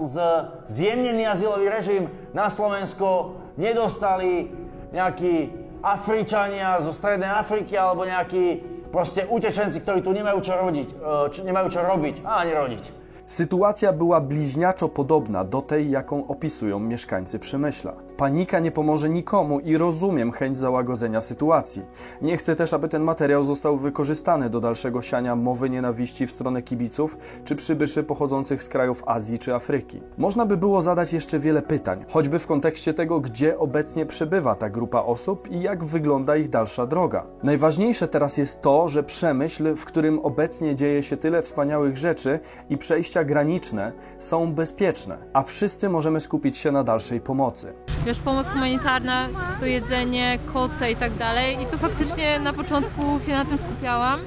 zjemnený 0.66 1.26
azylový 1.26 1.66
režim 1.70 2.10
na 2.34 2.46
Slovensko 2.46 3.34
nedostali 3.56 4.52
nejakí 4.92 5.50
Afričania 5.82 6.78
zo 6.82 6.90
Strednej 6.90 7.30
Afriky 7.30 7.78
alebo 7.78 8.02
nejakí 8.02 8.76
proste 8.90 9.26
utečenci, 9.28 9.82
ktorí 9.82 10.00
tu 10.00 10.10
nemajú 10.14 10.38
čo, 10.40 10.54
rodiť, 10.56 10.88
e, 10.88 10.94
čo, 11.30 11.40
nemajú 11.44 11.68
čo 11.68 11.80
robiť 11.84 12.24
a 12.24 12.42
ani 12.46 12.52
rodiť. 12.54 12.84
Sytuacja 13.26 13.92
była 13.92 14.20
bliźniaczo 14.20 14.88
podobna 14.88 15.44
do 15.44 15.62
tej, 15.62 15.90
jaką 15.90 16.26
opisują 16.26 16.78
mieszkańcy 16.78 17.38
Przemyśla. 17.38 18.05
Panika 18.16 18.58
nie 18.58 18.70
pomoże 18.70 19.08
nikomu 19.08 19.60
i 19.60 19.76
rozumiem 19.76 20.32
chęć 20.32 20.56
załagodzenia 20.56 21.20
sytuacji. 21.20 21.82
Nie 22.22 22.36
chcę 22.36 22.56
też, 22.56 22.74
aby 22.74 22.88
ten 22.88 23.02
materiał 23.02 23.44
został 23.44 23.76
wykorzystany 23.76 24.50
do 24.50 24.60
dalszego 24.60 25.02
siania 25.02 25.36
mowy 25.36 25.70
nienawiści 25.70 26.26
w 26.26 26.32
stronę 26.32 26.62
kibiców 26.62 27.18
czy 27.44 27.56
przybyszy 27.56 28.02
pochodzących 28.02 28.62
z 28.62 28.68
krajów 28.68 29.02
Azji 29.06 29.38
czy 29.38 29.54
Afryki. 29.54 30.02
Można 30.18 30.46
by 30.46 30.56
było 30.56 30.82
zadać 30.82 31.12
jeszcze 31.12 31.38
wiele 31.38 31.62
pytań, 31.62 32.04
choćby 32.08 32.38
w 32.38 32.46
kontekście 32.46 32.94
tego, 32.94 33.20
gdzie 33.20 33.58
obecnie 33.58 34.06
przebywa 34.06 34.54
ta 34.54 34.70
grupa 34.70 35.02
osób 35.02 35.50
i 35.50 35.60
jak 35.60 35.84
wygląda 35.84 36.36
ich 36.36 36.48
dalsza 36.48 36.86
droga. 36.86 37.26
Najważniejsze 37.42 38.08
teraz 38.08 38.36
jest 38.36 38.62
to, 38.62 38.88
że 38.88 39.02
Przemyśl, 39.02 39.74
w 39.74 39.84
którym 39.84 40.18
obecnie 40.18 40.74
dzieje 40.74 41.02
się 41.02 41.16
tyle 41.16 41.42
wspaniałych 41.42 41.96
rzeczy 41.96 42.40
i 42.70 42.78
przejścia 42.78 43.24
graniczne 43.24 43.92
są 44.18 44.52
bezpieczne, 44.52 45.18
a 45.32 45.42
wszyscy 45.42 45.88
możemy 45.88 46.20
skupić 46.20 46.58
się 46.58 46.72
na 46.72 46.84
dalszej 46.84 47.20
pomocy. 47.20 47.72
Wiesz, 48.06 48.18
pomoc 48.18 48.46
humanitarna, 48.46 49.28
to 49.60 49.66
jedzenie, 49.66 50.38
koce 50.52 50.90
i 50.92 50.96
tak 50.96 51.14
dalej. 51.16 51.62
I 51.62 51.66
to 51.66 51.78
faktycznie 51.78 52.38
na 52.38 52.52
początku 52.52 53.20
się 53.26 53.32
na 53.32 53.44
tym 53.44 53.58
skupiałam. 53.58 54.20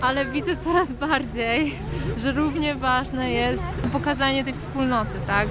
ale 0.00 0.26
widzę 0.26 0.56
coraz 0.56 0.92
bardziej, 0.92 1.78
że 2.22 2.32
równie 2.32 2.74
ważne 2.74 3.30
jest 3.30 3.62
pokazanie 3.92 4.44
tej 4.44 4.52
wspólnoty, 4.52 5.14
tak? 5.26 5.48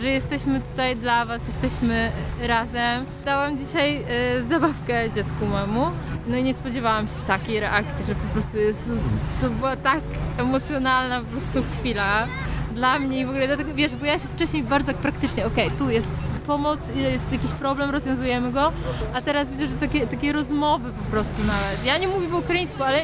Że 0.00 0.10
jesteśmy 0.10 0.60
tutaj 0.60 0.96
dla 0.96 1.24
Was, 1.24 1.40
jesteśmy 1.48 2.10
razem. 2.42 3.04
Dałam 3.24 3.58
dzisiaj 3.58 4.04
e, 4.08 4.42
zabawkę 4.42 5.10
dziecku 5.10 5.46
memu, 5.46 5.86
no 6.26 6.36
i 6.36 6.42
nie 6.42 6.54
spodziewałam 6.54 7.06
się 7.06 7.20
takiej 7.26 7.60
reakcji, 7.60 8.04
że 8.04 8.14
po 8.14 8.28
prostu 8.32 8.56
jest, 8.56 8.82
to 9.40 9.50
była 9.50 9.76
tak 9.76 10.00
emocjonalna 10.38 11.20
po 11.20 11.26
prostu 11.26 11.62
chwila 11.78 12.26
dla 12.74 12.98
mnie 12.98 13.20
i 13.20 13.26
w 13.26 13.28
ogóle 13.28 13.46
dlatego, 13.46 13.74
wiesz, 13.74 13.96
bo 13.96 14.04
ja 14.04 14.18
się 14.18 14.28
wcześniej 14.28 14.62
bardzo 14.62 14.94
praktycznie, 14.94 15.46
okej, 15.46 15.70
tu 15.70 15.90
jest 15.90 16.08
pomoc, 16.46 16.80
jest 16.94 17.32
jakiś 17.32 17.50
problem, 17.50 17.90
rozwiązujemy 17.90 18.52
go, 18.52 18.72
a 19.14 19.22
teraz 19.22 19.48
widzę, 19.48 19.66
że 19.66 19.74
takie, 19.74 20.06
takie 20.06 20.32
rozmowy 20.32 20.92
po 20.92 21.10
prostu 21.10 21.42
nawet. 21.42 21.84
Ja 21.84 21.98
nie 21.98 22.08
mówię 22.08 22.28
po 22.28 22.38
ukraińsku, 22.38 22.82
ale 22.82 23.02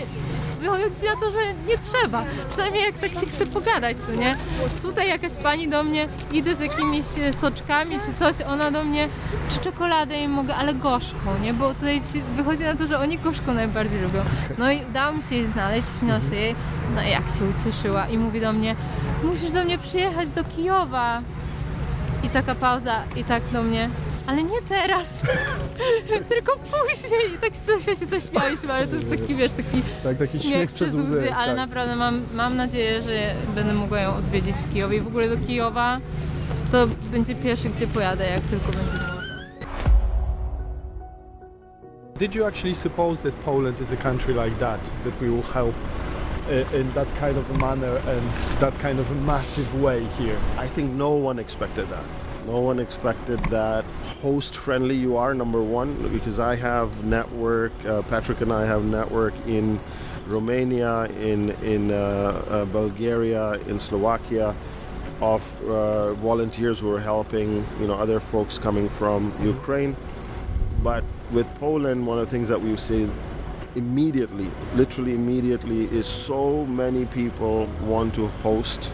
wychodzi 0.61 0.85
na 0.85 1.21
to, 1.21 1.31
że 1.31 1.39
nie 1.69 1.79
trzeba. 1.79 2.25
Przynajmniej 2.51 2.85
jak 2.85 2.99
tak 2.99 3.11
się 3.11 3.27
chce 3.27 3.47
pogadać, 3.47 3.97
co 4.07 4.21
nie? 4.21 4.37
Tutaj 4.83 5.09
jakaś 5.09 5.33
pani 5.33 5.69
do 5.69 5.83
mnie, 5.83 6.09
idę 6.33 6.55
z 6.55 6.61
jakimiś 6.61 7.05
e, 7.23 7.33
soczkami 7.33 7.99
czy 8.01 8.15
coś, 8.19 8.47
ona 8.47 8.71
do 8.71 8.85
mnie, 8.85 9.09
czy 9.49 9.61
czekoladę 9.61 10.17
jej 10.17 10.29
mogę, 10.29 10.55
ale 10.55 10.75
gorzką, 10.75 11.39
nie? 11.43 11.55
Bo 11.55 11.75
tutaj 11.75 12.03
wychodzi 12.37 12.63
na 12.65 12.77
to, 12.77 12.87
że 12.87 12.99
oni 12.99 13.19
gorzką 13.19 13.55
najbardziej 13.55 14.01
lubią. 14.01 14.23
No 14.59 14.71
i 14.71 14.81
udało 14.91 15.17
mi 15.17 15.23
się 15.23 15.35
jej 15.35 15.47
znaleźć, 15.47 15.89
przyniosę 15.97 16.37
jej, 16.37 16.55
no 16.95 17.03
jak 17.03 17.23
się 17.39 17.45
ucieszyła 17.59 18.07
i 18.07 18.19
mówi 18.19 18.41
do 18.41 18.53
mnie, 18.53 18.77
musisz 19.25 19.51
do 19.51 19.65
mnie 19.65 19.79
przyjechać 19.79 20.31
do 20.31 20.45
Kijowa. 20.45 21.23
I 22.23 22.29
taka 22.29 22.55
pauza 22.55 23.03
i 23.17 23.25
tak 23.25 23.43
do 23.53 23.63
mnie, 23.63 23.91
ale 24.27 24.43
nie 24.43 24.63
teraz, 24.69 25.07
tylko 26.29 26.53
później. 26.57 27.35
I 27.35 27.39
tak 27.39 27.53
coś 27.53 27.85
się 27.85 28.07
zaśmialiśmy, 28.07 28.73
ale 28.73 28.87
to 28.87 28.95
jest 28.95 29.11
taki, 29.11 29.35
wiesz, 29.35 29.53
taki, 29.53 29.83
Tak, 30.05 30.17
taki 30.19 30.31
śmiech, 30.31 30.43
śmiech 30.43 30.73
przez 30.73 30.95
łzy, 30.95 31.03
łzy, 31.03 31.35
ale 31.35 31.57
tak. 31.57 31.69
naprawdę 31.69 31.97
mam, 31.97 32.23
mam 32.35 32.57
nadzieję, 32.57 33.03
że 33.03 33.35
będę 33.55 33.75
mogła 33.75 34.01
ją 34.01 34.15
odwiedzić 34.15 34.57
w 34.57 34.73
Kijowie. 34.73 34.97
I 34.97 35.01
w 35.01 35.07
ogóle 35.07 35.29
do 35.37 35.47
Kijowa 35.47 35.99
to 36.73 36.87
będzie 36.87 37.35
pierwszy, 37.35 37.69
gdzie 37.69 37.87
pojadę, 37.87 38.31
jak 38.31 38.41
tylko 38.41 38.67
będzie 38.67 38.93
można. 38.93 39.21
Did 42.19 42.35
you 42.35 42.45
actually 42.47 42.75
suppose 42.75 43.23
that 43.23 43.35
Poland 43.45 43.81
is 43.81 43.93
a 43.93 43.97
country 43.97 44.35
like 44.35 44.57
that, 44.59 44.81
that 45.05 45.15
we 45.21 45.27
will 45.31 45.43
help 45.55 45.75
in 46.51 46.93
that 46.93 47.07
kind 47.17 47.37
of 47.37 47.49
a 47.51 47.59
manner 47.59 47.97
and 47.97 48.31
that 48.61 48.77
kind 48.79 48.99
of 48.99 49.11
a 49.11 49.15
massive 49.15 49.81
way 49.81 50.05
here? 50.19 50.39
I 50.57 50.67
think 50.67 50.93
no 50.93 51.13
one 51.13 51.39
expected 51.39 51.89
that. 51.89 52.05
No 52.47 52.61
one 52.61 52.79
expected 52.79 53.39
that 53.47 53.85
host 54.23 54.57
friendly 54.57 54.97
you 54.97 55.17
are, 55.17 55.35
number 55.35 55.63
one, 55.63 56.11
because 56.13 56.41
I 56.41 56.57
have 56.57 57.05
network, 57.05 57.73
uh, 57.85 58.03
Patrick 58.03 58.41
and 58.41 58.53
I 58.53 58.65
have 58.65 58.83
network 58.83 59.35
in 59.47 59.79
Romania, 60.27 61.05
in, 61.21 61.51
in 61.63 61.93
uh, 61.93 61.97
uh, 61.97 62.65
Bulgaria, 62.67 63.53
in 63.69 63.79
Slovakia 63.79 64.55
of 65.21 65.43
uh, 65.65 66.15
volunteers 66.15 66.79
who 66.79 66.91
are 66.91 67.01
helping, 67.01 67.65
you 67.79 67.87
know, 67.87 67.95
other 67.95 68.21
folks 68.21 68.59
coming 68.59 68.89
from 68.91 69.35
Ukraine. 69.43 69.95
But 70.83 71.05
with 71.31 71.47
Poland, 71.57 72.07
one 72.07 72.19
of 72.19 72.25
the 72.25 72.31
things 72.31 72.49
that 72.49 72.61
we've 72.61 72.81
seen 72.81 73.13
immediately, 73.75 74.51
literally 74.75 75.15
immediately, 75.15 75.85
is 75.87 76.07
so 76.07 76.65
many 76.67 77.07
people 77.07 77.67
want 77.83 78.15
to 78.15 78.29
host 78.43 78.91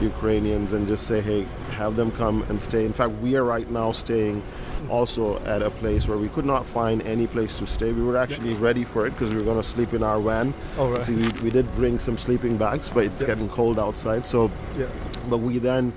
Ukrainians 0.00 0.72
and 0.72 0.86
just 0.86 1.06
say, 1.06 1.20
hey, 1.20 1.46
have 1.70 1.96
them 1.96 2.10
come 2.12 2.42
and 2.48 2.60
stay. 2.60 2.84
In 2.84 2.92
fact, 2.92 3.12
we 3.20 3.36
are 3.36 3.44
right 3.44 3.70
now 3.70 3.92
staying 3.92 4.42
also 4.90 5.38
at 5.44 5.62
a 5.62 5.70
place 5.70 6.08
where 6.08 6.18
we 6.18 6.28
could 6.30 6.44
not 6.44 6.66
find 6.66 7.02
any 7.02 7.26
place 7.26 7.56
to 7.58 7.66
stay. 7.66 7.92
We 7.92 8.02
were 8.02 8.16
actually 8.16 8.54
ready 8.54 8.84
for 8.84 9.06
it 9.06 9.10
because 9.12 9.30
we 9.30 9.36
were 9.36 9.44
going 9.44 9.62
to 9.62 9.68
sleep 9.68 9.92
in 9.94 10.02
our 10.02 10.20
van. 10.20 10.52
All 10.78 10.90
right. 10.90 11.04
See, 11.04 11.14
we, 11.14 11.28
we 11.40 11.50
did 11.50 11.72
bring 11.76 11.98
some 11.98 12.18
sleeping 12.18 12.56
bags, 12.56 12.90
but 12.90 13.04
it's 13.04 13.22
Yeah. 13.22 13.28
getting 13.28 13.48
cold 13.48 13.78
outside. 13.78 14.26
So 14.26 14.50
Yeah. 14.76 14.86
but 15.28 15.38
we 15.38 15.58
then 15.58 15.92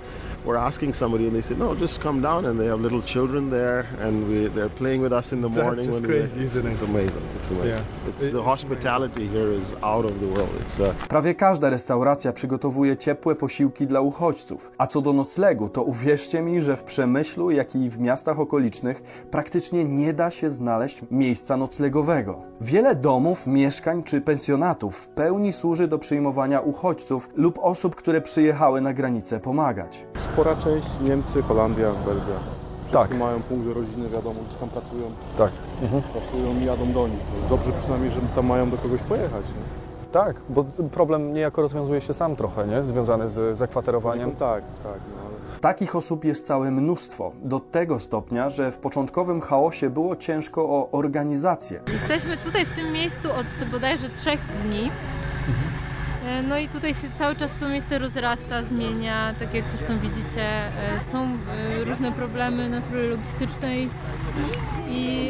were 0.45 0.59
asking 0.59 0.95
somebody, 0.95 1.23
and 1.25 1.33
they 1.33 1.41
said, 1.43 1.59
"No, 1.59 1.75
just 1.75 1.99
come 2.03 2.21
down." 2.21 2.45
And 2.45 2.59
they 2.59 2.67
have 2.67 2.81
little 2.81 3.01
children 3.01 3.49
there, 3.49 3.85
and 4.01 4.27
we, 4.29 4.49
they're 4.55 4.75
playing 4.77 5.03
with 5.03 5.13
us 5.13 5.33
in 5.33 5.41
the 5.41 5.49
That's 5.49 5.63
morning. 5.63 5.85
just 5.85 6.01
when 6.01 6.11
we- 6.11 6.17
crazy, 6.17 6.41
it's, 6.41 6.55
isn't 6.55 6.65
it's 6.71 6.83
it? 6.83 6.89
amazing. 6.89 7.21
It's 7.39 7.51
amazing. 7.51 7.69
Yeah. 7.69 8.09
It's 8.09 8.21
It- 8.23 8.31
the 8.31 8.37
it's 8.39 8.45
hospitality 8.45 9.27
here 9.33 9.53
is 9.61 9.73
out 9.81 10.05
of 10.05 10.11
the 10.19 10.27
world. 10.27 10.49
It's 10.67 10.79
uh, 10.89 11.07
Prawie 11.07 11.35
każda 11.35 11.69
restauracja 11.69 12.33
przygotowuje 12.33 12.97
ciepłe 12.97 13.35
posiłki 13.35 13.87
dla 13.87 14.01
uchodźców. 14.01 14.71
A 14.77 14.87
co 14.87 15.01
do 15.01 15.13
noclegu, 15.13 15.69
to 15.69 15.83
uwierzcie 15.83 16.41
mi, 16.41 16.61
że 16.61 16.77
w 16.77 16.83
Przemyślu, 16.83 17.51
jak 17.51 17.75
i 17.75 17.89
w 17.89 17.99
miastach 17.99 18.39
okolicznych 18.39 19.01
praktycznie 19.31 19.85
nie 19.85 20.13
da 20.13 20.29
się 20.31 20.49
znaleźć 20.49 21.01
miejsca 21.11 21.57
noclegowego. 21.57 22.41
Wiele 22.61 22.95
domów, 22.95 23.47
mieszkań 23.47 24.03
czy 24.03 24.21
pensjonatów 24.21 24.95
w 24.97 25.07
pełni 25.07 25.53
służy 25.53 25.87
do 25.87 25.99
przyjmowania 25.99 26.59
uchodźców 26.59 27.29
lub 27.35 27.59
osób, 27.61 27.95
które 27.95 28.21
przyjechały 28.21 28.81
na 28.81 28.93
granicę 28.93 29.39
pomagać. 29.39 30.05
Spora 30.35 30.55
część 30.55 30.87
Niemcy, 31.01 31.41
Holandia, 31.41 31.91
Belgia. 32.05 32.35
Wszyscy 32.85 33.09
Tak. 33.09 33.17
mają 33.17 33.41
punkt 33.41 33.75
rodziny, 33.75 34.09
wiadomo, 34.09 34.41
gdzieś 34.47 34.57
tam 34.57 34.69
pracują. 34.69 35.11
Tak. 35.37 35.51
Pracują 36.13 36.59
i 36.61 36.65
jadą 36.65 36.91
do 36.91 37.07
nich. 37.07 37.19
Dobrze 37.49 37.71
przynajmniej, 37.71 38.11
że 38.11 38.21
tam 38.35 38.45
mają 38.45 38.69
do 38.69 38.77
kogoś 38.77 39.01
pojechać. 39.01 39.45
Nie? 39.47 39.85
Tak, 40.11 40.35
bo 40.49 40.65
problem 40.91 41.33
niejako 41.33 41.61
rozwiązuje 41.61 42.01
się 42.01 42.13
sam 42.13 42.35
trochę, 42.35 42.67
nie? 42.67 42.83
Związany 42.83 43.29
z 43.29 43.57
zakwaterowaniem. 43.57 44.29
No 44.29 44.35
tak, 44.39 44.63
tak. 44.83 44.99
No, 45.15 45.21
ale... 45.25 45.59
Takich 45.59 45.95
osób 45.95 46.25
jest 46.25 46.45
całe 46.47 46.71
mnóstwo, 46.71 47.31
do 47.43 47.59
tego 47.59 47.99
stopnia, 47.99 48.49
że 48.49 48.71
w 48.71 48.77
początkowym 48.77 49.41
chaosie 49.41 49.89
było 49.89 50.15
ciężko 50.15 50.61
o 50.63 50.89
organizację. 50.91 51.79
Jesteśmy 51.93 52.37
tutaj 52.37 52.65
w 52.65 52.75
tym 52.75 52.91
miejscu 52.93 53.27
od 53.31 53.69
bodajże 53.71 54.09
trzech 54.09 54.39
dni. 54.65 54.91
E, 56.25 56.43
No 56.43 56.57
i 56.57 56.67
tutaj 56.67 56.93
się 56.93 57.07
cały 57.19 57.35
czas 57.35 57.51
to 57.59 57.69
miejsce 57.69 57.99
rozrasta, 57.99 58.63
zmienia, 58.63 59.33
tak 59.39 59.53
jak 59.53 59.63
zresztą 59.77 59.99
widzicie, 59.99 60.47
e, 60.47 60.71
są 61.11 61.23
e, 61.23 61.83
różne 61.83 62.11
problemy 62.11 62.69
natury 62.69 63.09
logistycznej 63.09 63.89
i 64.89 65.29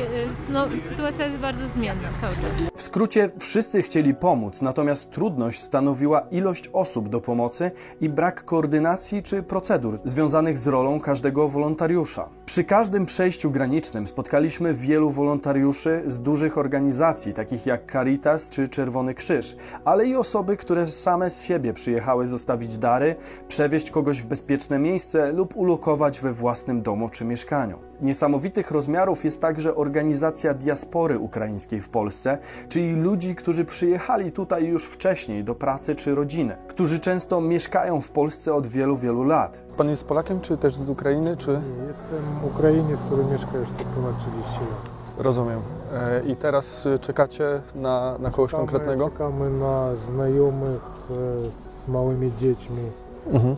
no, 0.49 0.67
sytuacja 0.89 1.25
jest 1.25 1.39
bardzo 1.39 1.67
zmienna 1.67 2.09
cały 2.21 2.35
czas. 2.35 2.71
W 2.75 2.81
skrócie, 2.81 3.29
wszyscy 3.39 3.81
chcieli 3.81 4.13
pomóc, 4.13 4.61
natomiast 4.61 5.11
trudność 5.11 5.61
stanowiła 5.61 6.19
ilość 6.31 6.69
osób 6.73 7.09
do 7.09 7.21
pomocy 7.21 7.71
i 8.01 8.09
brak 8.09 8.45
koordynacji 8.45 9.23
czy 9.23 9.43
procedur 9.43 9.97
związanych 10.03 10.57
z 10.57 10.67
rolą 10.67 10.99
każdego 10.99 11.49
wolontariusza. 11.49 12.29
Przy 12.45 12.63
każdym 12.63 13.05
przejściu 13.05 13.51
granicznym 13.51 14.07
spotkaliśmy 14.07 14.73
wielu 14.73 15.11
wolontariuszy 15.11 16.03
z 16.07 16.21
dużych 16.21 16.57
organizacji, 16.57 17.33
takich 17.33 17.65
jak 17.65 17.91
Caritas 17.91 18.49
czy 18.49 18.67
Czerwony 18.67 19.13
Krzyż, 19.13 19.55
ale 19.85 20.05
i 20.05 20.15
osoby, 20.15 20.57
które 20.57 20.84
same 20.91 21.29
z 21.29 21.41
siebie 21.41 21.73
przyjechały 21.73 22.27
zostawić 22.27 22.77
dary, 22.77 23.15
przewieźć 23.47 23.91
kogoś 23.91 24.21
w 24.21 24.25
bezpieczne 24.25 24.79
miejsce 24.79 25.31
lub 25.31 25.55
ulokować 25.55 26.19
we 26.19 26.33
własnym 26.33 26.81
domu 26.81 27.09
czy 27.09 27.25
mieszkaniu. 27.25 27.77
Niesamowitych 28.01 28.71
rozmiarów 28.71 29.25
jest 29.25 29.41
także 29.41 29.75
organizacja 29.75 30.53
diaspory 30.53 31.19
ukraińskiej 31.19 31.81
w 31.81 31.89
Polsce, 31.89 32.37
czyli 32.69 32.95
ludzi, 32.95 33.35
którzy 33.35 33.65
przyjechali 33.65 34.31
tutaj 34.31 34.65
już 34.65 34.85
wcześniej 34.85 35.43
do 35.43 35.55
pracy 35.55 35.95
czy 35.95 36.15
rodziny, 36.15 36.57
którzy 36.67 36.99
często 36.99 37.41
mieszkają 37.41 38.01
w 38.01 38.11
Polsce 38.11 38.53
od 38.53 38.67
wielu, 38.67 38.97
wielu 38.97 39.23
lat. 39.23 39.63
Pan 39.77 39.89
jest 39.89 40.05
Polakiem, 40.05 40.41
czy 40.41 40.57
też 40.57 40.75
z 40.75 40.89
Ukrainy, 40.89 41.37
czy... 41.37 41.61
Jestem 41.87 42.45
Ukrainiec, 42.55 43.01
który 43.01 43.25
mieszka 43.25 43.57
już 43.57 43.69
tu 43.69 43.85
ponad 43.95 44.17
30 44.19 44.59
lat. 44.59 44.95
Rozumiem. 45.17 45.59
E, 45.95 46.21
I 46.27 46.35
teraz 46.35 46.85
y, 46.85 46.99
czekacie 46.99 47.61
na, 47.75 48.17
na 48.19 48.31
kogoś 48.31 48.51
Czekamy- 48.51 48.57
konkretnego? 48.71 49.09
Czekamy 49.09 49.49
na 49.49 49.95
znajomych 49.95 51.07
e, 51.45 51.51
z 51.51 51.87
małymi 51.87 52.31
dziećmi. 52.37 52.91
Mhm. 53.31 53.55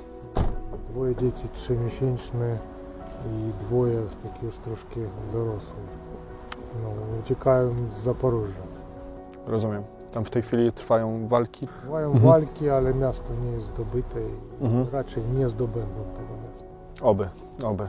Dwoje 0.90 1.16
dzieci 1.16 1.50
trzymiesięczne 1.50 2.58
i 3.26 3.64
dwoje 3.66 4.02
takich 4.24 4.44
już 4.44 4.58
troszkę 4.58 5.00
dorosłych. 5.34 5.98
No, 6.84 6.90
uciekają 7.20 7.70
z 7.90 7.94
Zaporoża. 8.04 8.62
Rozumiem. 9.48 9.84
Tam 10.14 10.26
w 10.26 10.30
tej 10.30 10.42
chwili 10.42 10.74
trwają 10.74 11.28
walki? 11.28 11.68
Trwają 11.68 12.08
Mhm. 12.12 12.26
walki, 12.26 12.70
ale 12.70 12.94
miasto 12.94 13.34
nie 13.46 13.52
jest 13.52 13.66
zdobyte 13.66 14.20
i 14.22 14.64
Mhm. 14.66 14.86
raczej 14.92 15.24
nie 15.24 15.50
zdobędą 15.50 16.04
tego 16.14 16.34
miasta. 16.50 16.68
Oby, 17.02 17.30
oby. 17.64 17.88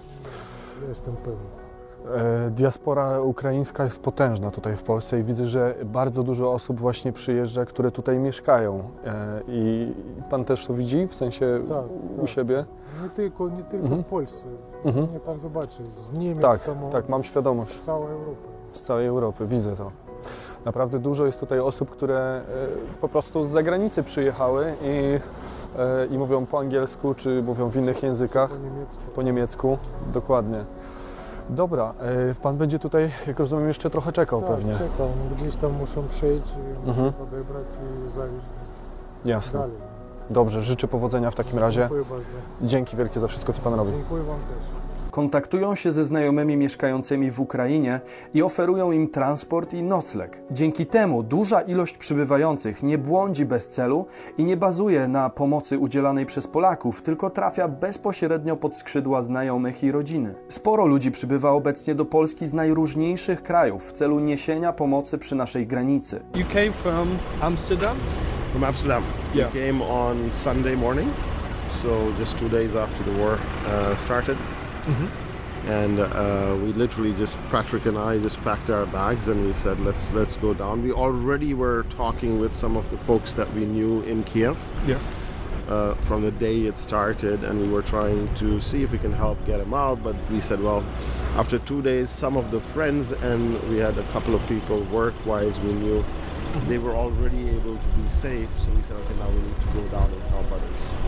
Jestem 0.89 1.17
pewny. 1.17 1.68
E, 2.07 2.51
Diaspora 2.51 3.21
ukraińska 3.21 3.85
jest 3.85 4.01
potężna 4.03 4.51
tutaj 4.51 4.77
w 4.77 4.83
Polsce 4.83 5.21
i 5.21 5.23
widzę, 5.23 5.47
że 5.47 5.75
bardzo 5.85 6.23
dużo 6.23 6.53
osób 6.53 6.81
właśnie 6.81 7.13
przyjeżdża, 7.13 7.65
które 7.65 7.91
tutaj 7.91 8.19
mieszkają. 8.19 8.83
E, 9.05 9.41
I 9.49 9.93
pan 10.31 10.45
też 10.45 10.67
to 10.67 10.75
widzi, 10.75 11.07
w 11.07 11.15
sensie 11.15 11.61
Tak, 11.69 11.85
u 12.17 12.21
tak. 12.21 12.29
siebie? 12.29 12.65
Nie 13.03 13.09
tylko, 13.11 13.49
nie 13.49 13.63
tylko 13.65 13.85
Mhm. 13.87 14.03
w 14.03 14.07
Polsce. 14.07 14.45
Mhm. 14.85 15.07
Nie 15.13 15.21
pan 15.21 15.39
zobaczy, 15.39 15.83
z 15.93 16.13
Niemiec 16.13 16.39
Tak, 16.41 16.59
samo, 16.59 16.91
tak, 16.91 17.09
mam 17.09 17.25
świadomość. 17.25 17.81
z 17.81 17.85
całej 17.85 18.13
Europy. 18.13 18.49
Z 18.73 18.83
całej 18.83 19.07
Europy, 19.07 19.47
widzę 19.47 19.77
to. 19.77 19.91
Naprawdę 20.65 20.99
dużo 20.99 21.27
jest 21.27 21.41
tutaj 21.41 21.61
osób, 21.61 21.91
które 21.91 22.19
e, 22.19 22.43
po 23.01 23.09
prostu 23.09 23.45
z 23.45 23.49
zagranicy 23.49 24.03
przyjechały 24.03 24.75
i, 24.83 25.21
i 26.15 26.19
mówią 26.19 26.47
po 26.47 26.59
angielsku, 26.59 27.15
czy 27.15 27.43
mówią 27.43 27.69
w 27.69 27.77
innych 27.77 28.03
językach. 28.03 28.51
Po 28.51 28.57
niemiecku. 28.57 29.03
Po 29.15 29.23
niemiecku, 29.23 29.79
dokładnie. 30.15 30.65
Dobra, 31.51 31.95
e, 32.31 32.35
pan 32.35 32.57
będzie 32.57 32.79
tutaj, 32.79 33.11
jak 33.27 33.39
rozumiem, 33.39 33.69
jeszcze 33.69 33.91
trochę 33.91 34.13
czekał 34.13 34.41
Tak, 34.41 34.51
pewnie. 34.51 34.73
czekam. 34.73 35.09
Gdzieś 35.37 35.57
tam 35.57 35.73
muszą 35.73 36.09
przyjść, 36.09 36.53
muszę 36.87 37.03
Mhm. 37.05 37.23
odebrać 37.29 37.67
i 38.07 38.11
zawieźć 38.11 38.47
Jasne. 39.25 39.61
dalej. 39.61 39.77
Dobrze, 40.31 40.63
życzę 40.63 40.89
powodzenia 40.89 41.31
w 41.31 41.35
takim 41.35 41.59
razie. 41.59 41.81
Dziękuję 41.81 42.03
bardzo. 42.11 42.25
Dzięki 42.63 42.97
wielkie 42.97 43.21
za 43.21 43.29
wszystko, 43.29 43.53
co 43.53 43.63
pan 43.63 43.75
robi. 43.75 43.93
Dziękuję 43.93 44.23
Wam 44.23 44.37
też. 44.37 44.78
Kontaktują 45.11 45.75
się 45.75 45.93
ze 45.93 46.05
znajomymi 46.05 46.57
mieszkającymi 46.57 47.31
w 47.31 47.41
Ukrainie 47.41 48.01
i 48.35 48.43
oferują 48.43 48.93
im 48.93 49.09
transport 49.09 49.75
i 49.75 49.83
nocleg. 49.83 50.43
Dzięki 50.51 50.87
temu 50.87 51.23
duża 51.23 51.61
ilość 51.61 51.99
przybywających 51.99 52.83
nie 52.83 52.99
błądzi 52.99 53.45
bez 53.45 53.69
celu 53.69 54.07
i 54.39 54.45
nie 54.45 54.57
bazuje 54.57 55.09
na 55.09 55.31
pomocy 55.31 55.79
udzielanej 55.79 56.27
przez 56.27 56.47
Polaków, 56.47 57.03
tylko 57.03 57.31
trafia 57.31 57.69
bezpośrednio 57.69 58.57
pod 58.57 58.77
skrzydła 58.77 59.23
znajomych 59.23 59.83
i 59.85 59.93
rodziny. 59.93 60.35
Sporo 60.49 60.87
ludzi 60.87 61.11
przybywa 61.11 61.51
obecnie 61.51 61.95
do 61.95 62.05
Polski 62.05 62.47
z 62.47 62.53
najróżniejszych 62.53 63.43
krajów 63.43 63.89
w 63.89 63.93
celu 63.93 64.21
niesienia 64.21 64.73
pomocy 64.73 65.19
przy 65.19 65.35
naszej 65.35 65.67
granicy. 65.67 66.21
You 66.35 66.45
came 66.55 66.73
from 66.73 67.09
Amsterdam? 67.41 67.97
From 68.53 68.65
Amsterdam. 68.65 69.03
Yeah. 69.35 69.55
We 69.55 69.61
came 69.61 69.83
on 69.83 70.31
Sunday 70.45 70.77
morning, 70.77 71.09
so 71.83 71.89
just 72.19 72.39
two 72.39 72.49
days 72.49 72.77
after 72.77 73.05
the 73.05 73.23
war 73.23 73.33
uh, 73.33 73.99
started. 73.99 74.37
And 75.67 76.01
uh, 76.01 76.57
we 76.63 76.73
literally 76.73 77.13
just 77.15 77.37
Patrick 77.51 77.85
and 77.85 77.99
I 77.99 78.19
just 78.19 78.41
packed 78.43 78.71
our 78.71 78.87
bags 78.87 79.29
and 79.29 79.45
we 79.45 79.53
said 79.55 79.79
let's 79.81 80.13
let's 80.13 80.37
go 80.37 80.55
down. 80.55 80.83
We 80.83 80.93
already 80.93 81.53
were 81.53 81.85
talking 81.91 82.39
with 82.39 82.55
some 82.55 82.77
of 82.77 82.89
the 82.91 82.99
folks 82.99 83.35
that 83.35 83.53
we 83.55 83.67
knew 83.67 84.03
in 84.03 84.25
Kiev. 84.25 84.57
Yeah. 84.87 84.99
Uh, 85.69 85.95
from 86.07 86.23
the 86.23 86.31
day 86.31 86.63
it 86.63 86.79
started, 86.79 87.45
and 87.45 87.61
we 87.61 87.69
were 87.69 87.83
trying 87.83 88.35
to 88.37 88.59
see 88.59 88.83
if 88.83 88.91
we 88.91 88.97
can 88.97 89.13
help 89.13 89.37
get 89.45 89.59
them 89.59 89.75
out. 89.75 90.03
But 90.03 90.17
we 90.31 90.41
said, 90.41 90.63
well, 90.63 90.83
after 91.37 91.59
two 91.59 91.83
days, 91.83 92.09
some 92.09 92.39
of 92.39 92.51
the 92.51 92.61
friends 92.73 93.13
and 93.13 93.63
we 93.69 93.77
had 93.77 93.99
a 93.99 94.05
couple 94.05 94.35
of 94.35 94.47
people 94.49 94.81
work-wise 94.85 95.59
we 95.61 95.73
knew 95.73 96.03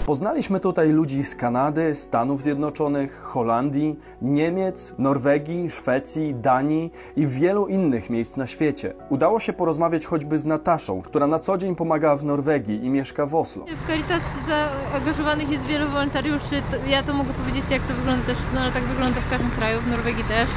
Poznaliśmy 0.07 0.61
tutaj 0.61 0.89
ludzi 0.89 1.25
z 1.25 1.37
Kanady, 1.37 1.95
Stanów 1.95 2.43
Zjednoczonych, 2.43 3.23
Holandii, 3.23 3.99
Niemiec, 4.23 4.95
Norwegii, 4.99 5.71
Szwecji, 5.71 6.35
Danii 6.35 6.93
i 7.17 7.27
wielu 7.27 7.67
innych 7.67 8.11
miejsc 8.11 8.37
na 8.37 8.47
świecie. 8.47 8.95
Udało 9.09 9.41
się 9.41 9.53
porozmawiać 9.53 10.07
choćby 10.07 10.37
z 10.37 10.45
Nataszą, 10.45 11.03
która 11.03 11.27
na 11.27 11.39
co 11.39 11.59
dzień 11.59 11.77
pomaga 11.77 12.17
w 12.17 12.25
Norwegii 12.25 12.85
i 12.85 12.91
mieszka 12.91 13.27
w 13.27 13.35
Oslo. 13.35 13.65
W 13.85 13.87
Caritas 13.87 14.23
zaangażowanych 14.49 15.51
jest 15.51 15.65
wielu 15.65 15.89
wolontariuszy. 15.89 16.63
Ja 16.87 17.03
to 17.03 17.15
mogę 17.15 17.35
powiedzieć, 17.35 17.65
jak 17.71 17.83
to 17.83 17.95
wygląda 17.95 18.27
też, 18.27 18.39
no 18.55 18.61
ale 18.61 18.73
tak 18.73 18.85
wygląda 18.85 19.21
w 19.21 19.31
każdym 19.31 19.51
kraju, 19.51 19.81
w 19.81 19.87
Norwegii 19.87 20.25
też. 20.25 20.49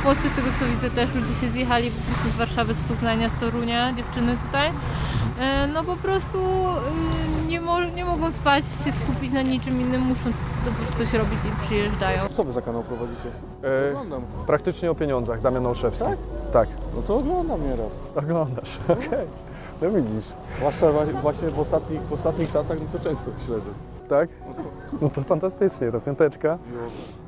W 0.00 0.02
Polsce, 0.02 0.28
z 0.28 0.32
tego 0.32 0.48
co 0.60 0.64
widzę, 0.66 0.90
też 0.90 1.14
ludzie 1.14 1.34
się 1.34 1.48
zjechali 1.48 1.90
po 1.90 2.00
prostu 2.12 2.28
z 2.28 2.36
Warszawy, 2.36 2.74
z 2.74 2.80
Poznania, 2.80 3.28
z 3.28 3.40
Torunia, 3.40 3.92
dziewczyny 3.92 4.36
tutaj. 4.46 4.70
E, 5.40 5.66
No 5.66 5.84
po 5.84 5.96
prostu 5.96 6.38
y, 6.38 7.46
nie, 7.46 7.60
mo- 7.60 7.84
nie 7.84 8.04
mogą 8.04 8.32
spać, 8.32 8.64
się 8.84 8.92
skupić 8.92 9.32
na 9.32 9.42
niczym 9.42 9.80
innym, 9.80 10.00
muszą 10.02 10.30
coś 10.98 11.12
robić 11.12 11.38
i 11.48 11.64
przyjeżdżają. 11.66 12.28
Co 12.34 12.44
wy 12.44 12.52
za 12.52 12.62
kanał 12.62 12.82
prowadzicie? 12.82 13.28
E, 13.64 13.88
Oglądam. 13.90 14.22
praktycznie 14.46 14.90
o 14.90 14.94
pieniądzach, 14.94 15.40
Damian 15.40 15.66
Olszewski. 15.66 16.04
Tak? 16.04 16.18
Tak. 16.52 16.68
No 16.96 17.02
to 17.02 17.16
oglądam 17.16 17.64
nieraz. 17.64 17.92
Oglądasz, 18.16 18.78
okej. 18.88 19.26
No 19.82 19.90
widzisz. 19.90 20.24
Zwłaszcza 20.56 20.86
właśnie 21.22 21.48
w 21.48 21.58
ostatnich, 21.60 22.00
w 22.02 22.12
ostatnich 22.12 22.50
czasach, 22.52 22.78
no 22.80 22.98
to 22.98 23.04
często 23.04 23.30
śledzę. 23.46 23.70
Tak? 24.08 24.28
No 25.00 25.08
to 25.10 25.20
fantastycznie, 25.22 25.92
to 25.92 26.00
piąteczka. 26.00 26.58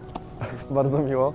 Bardzo 0.71 0.99
miło. 0.99 1.33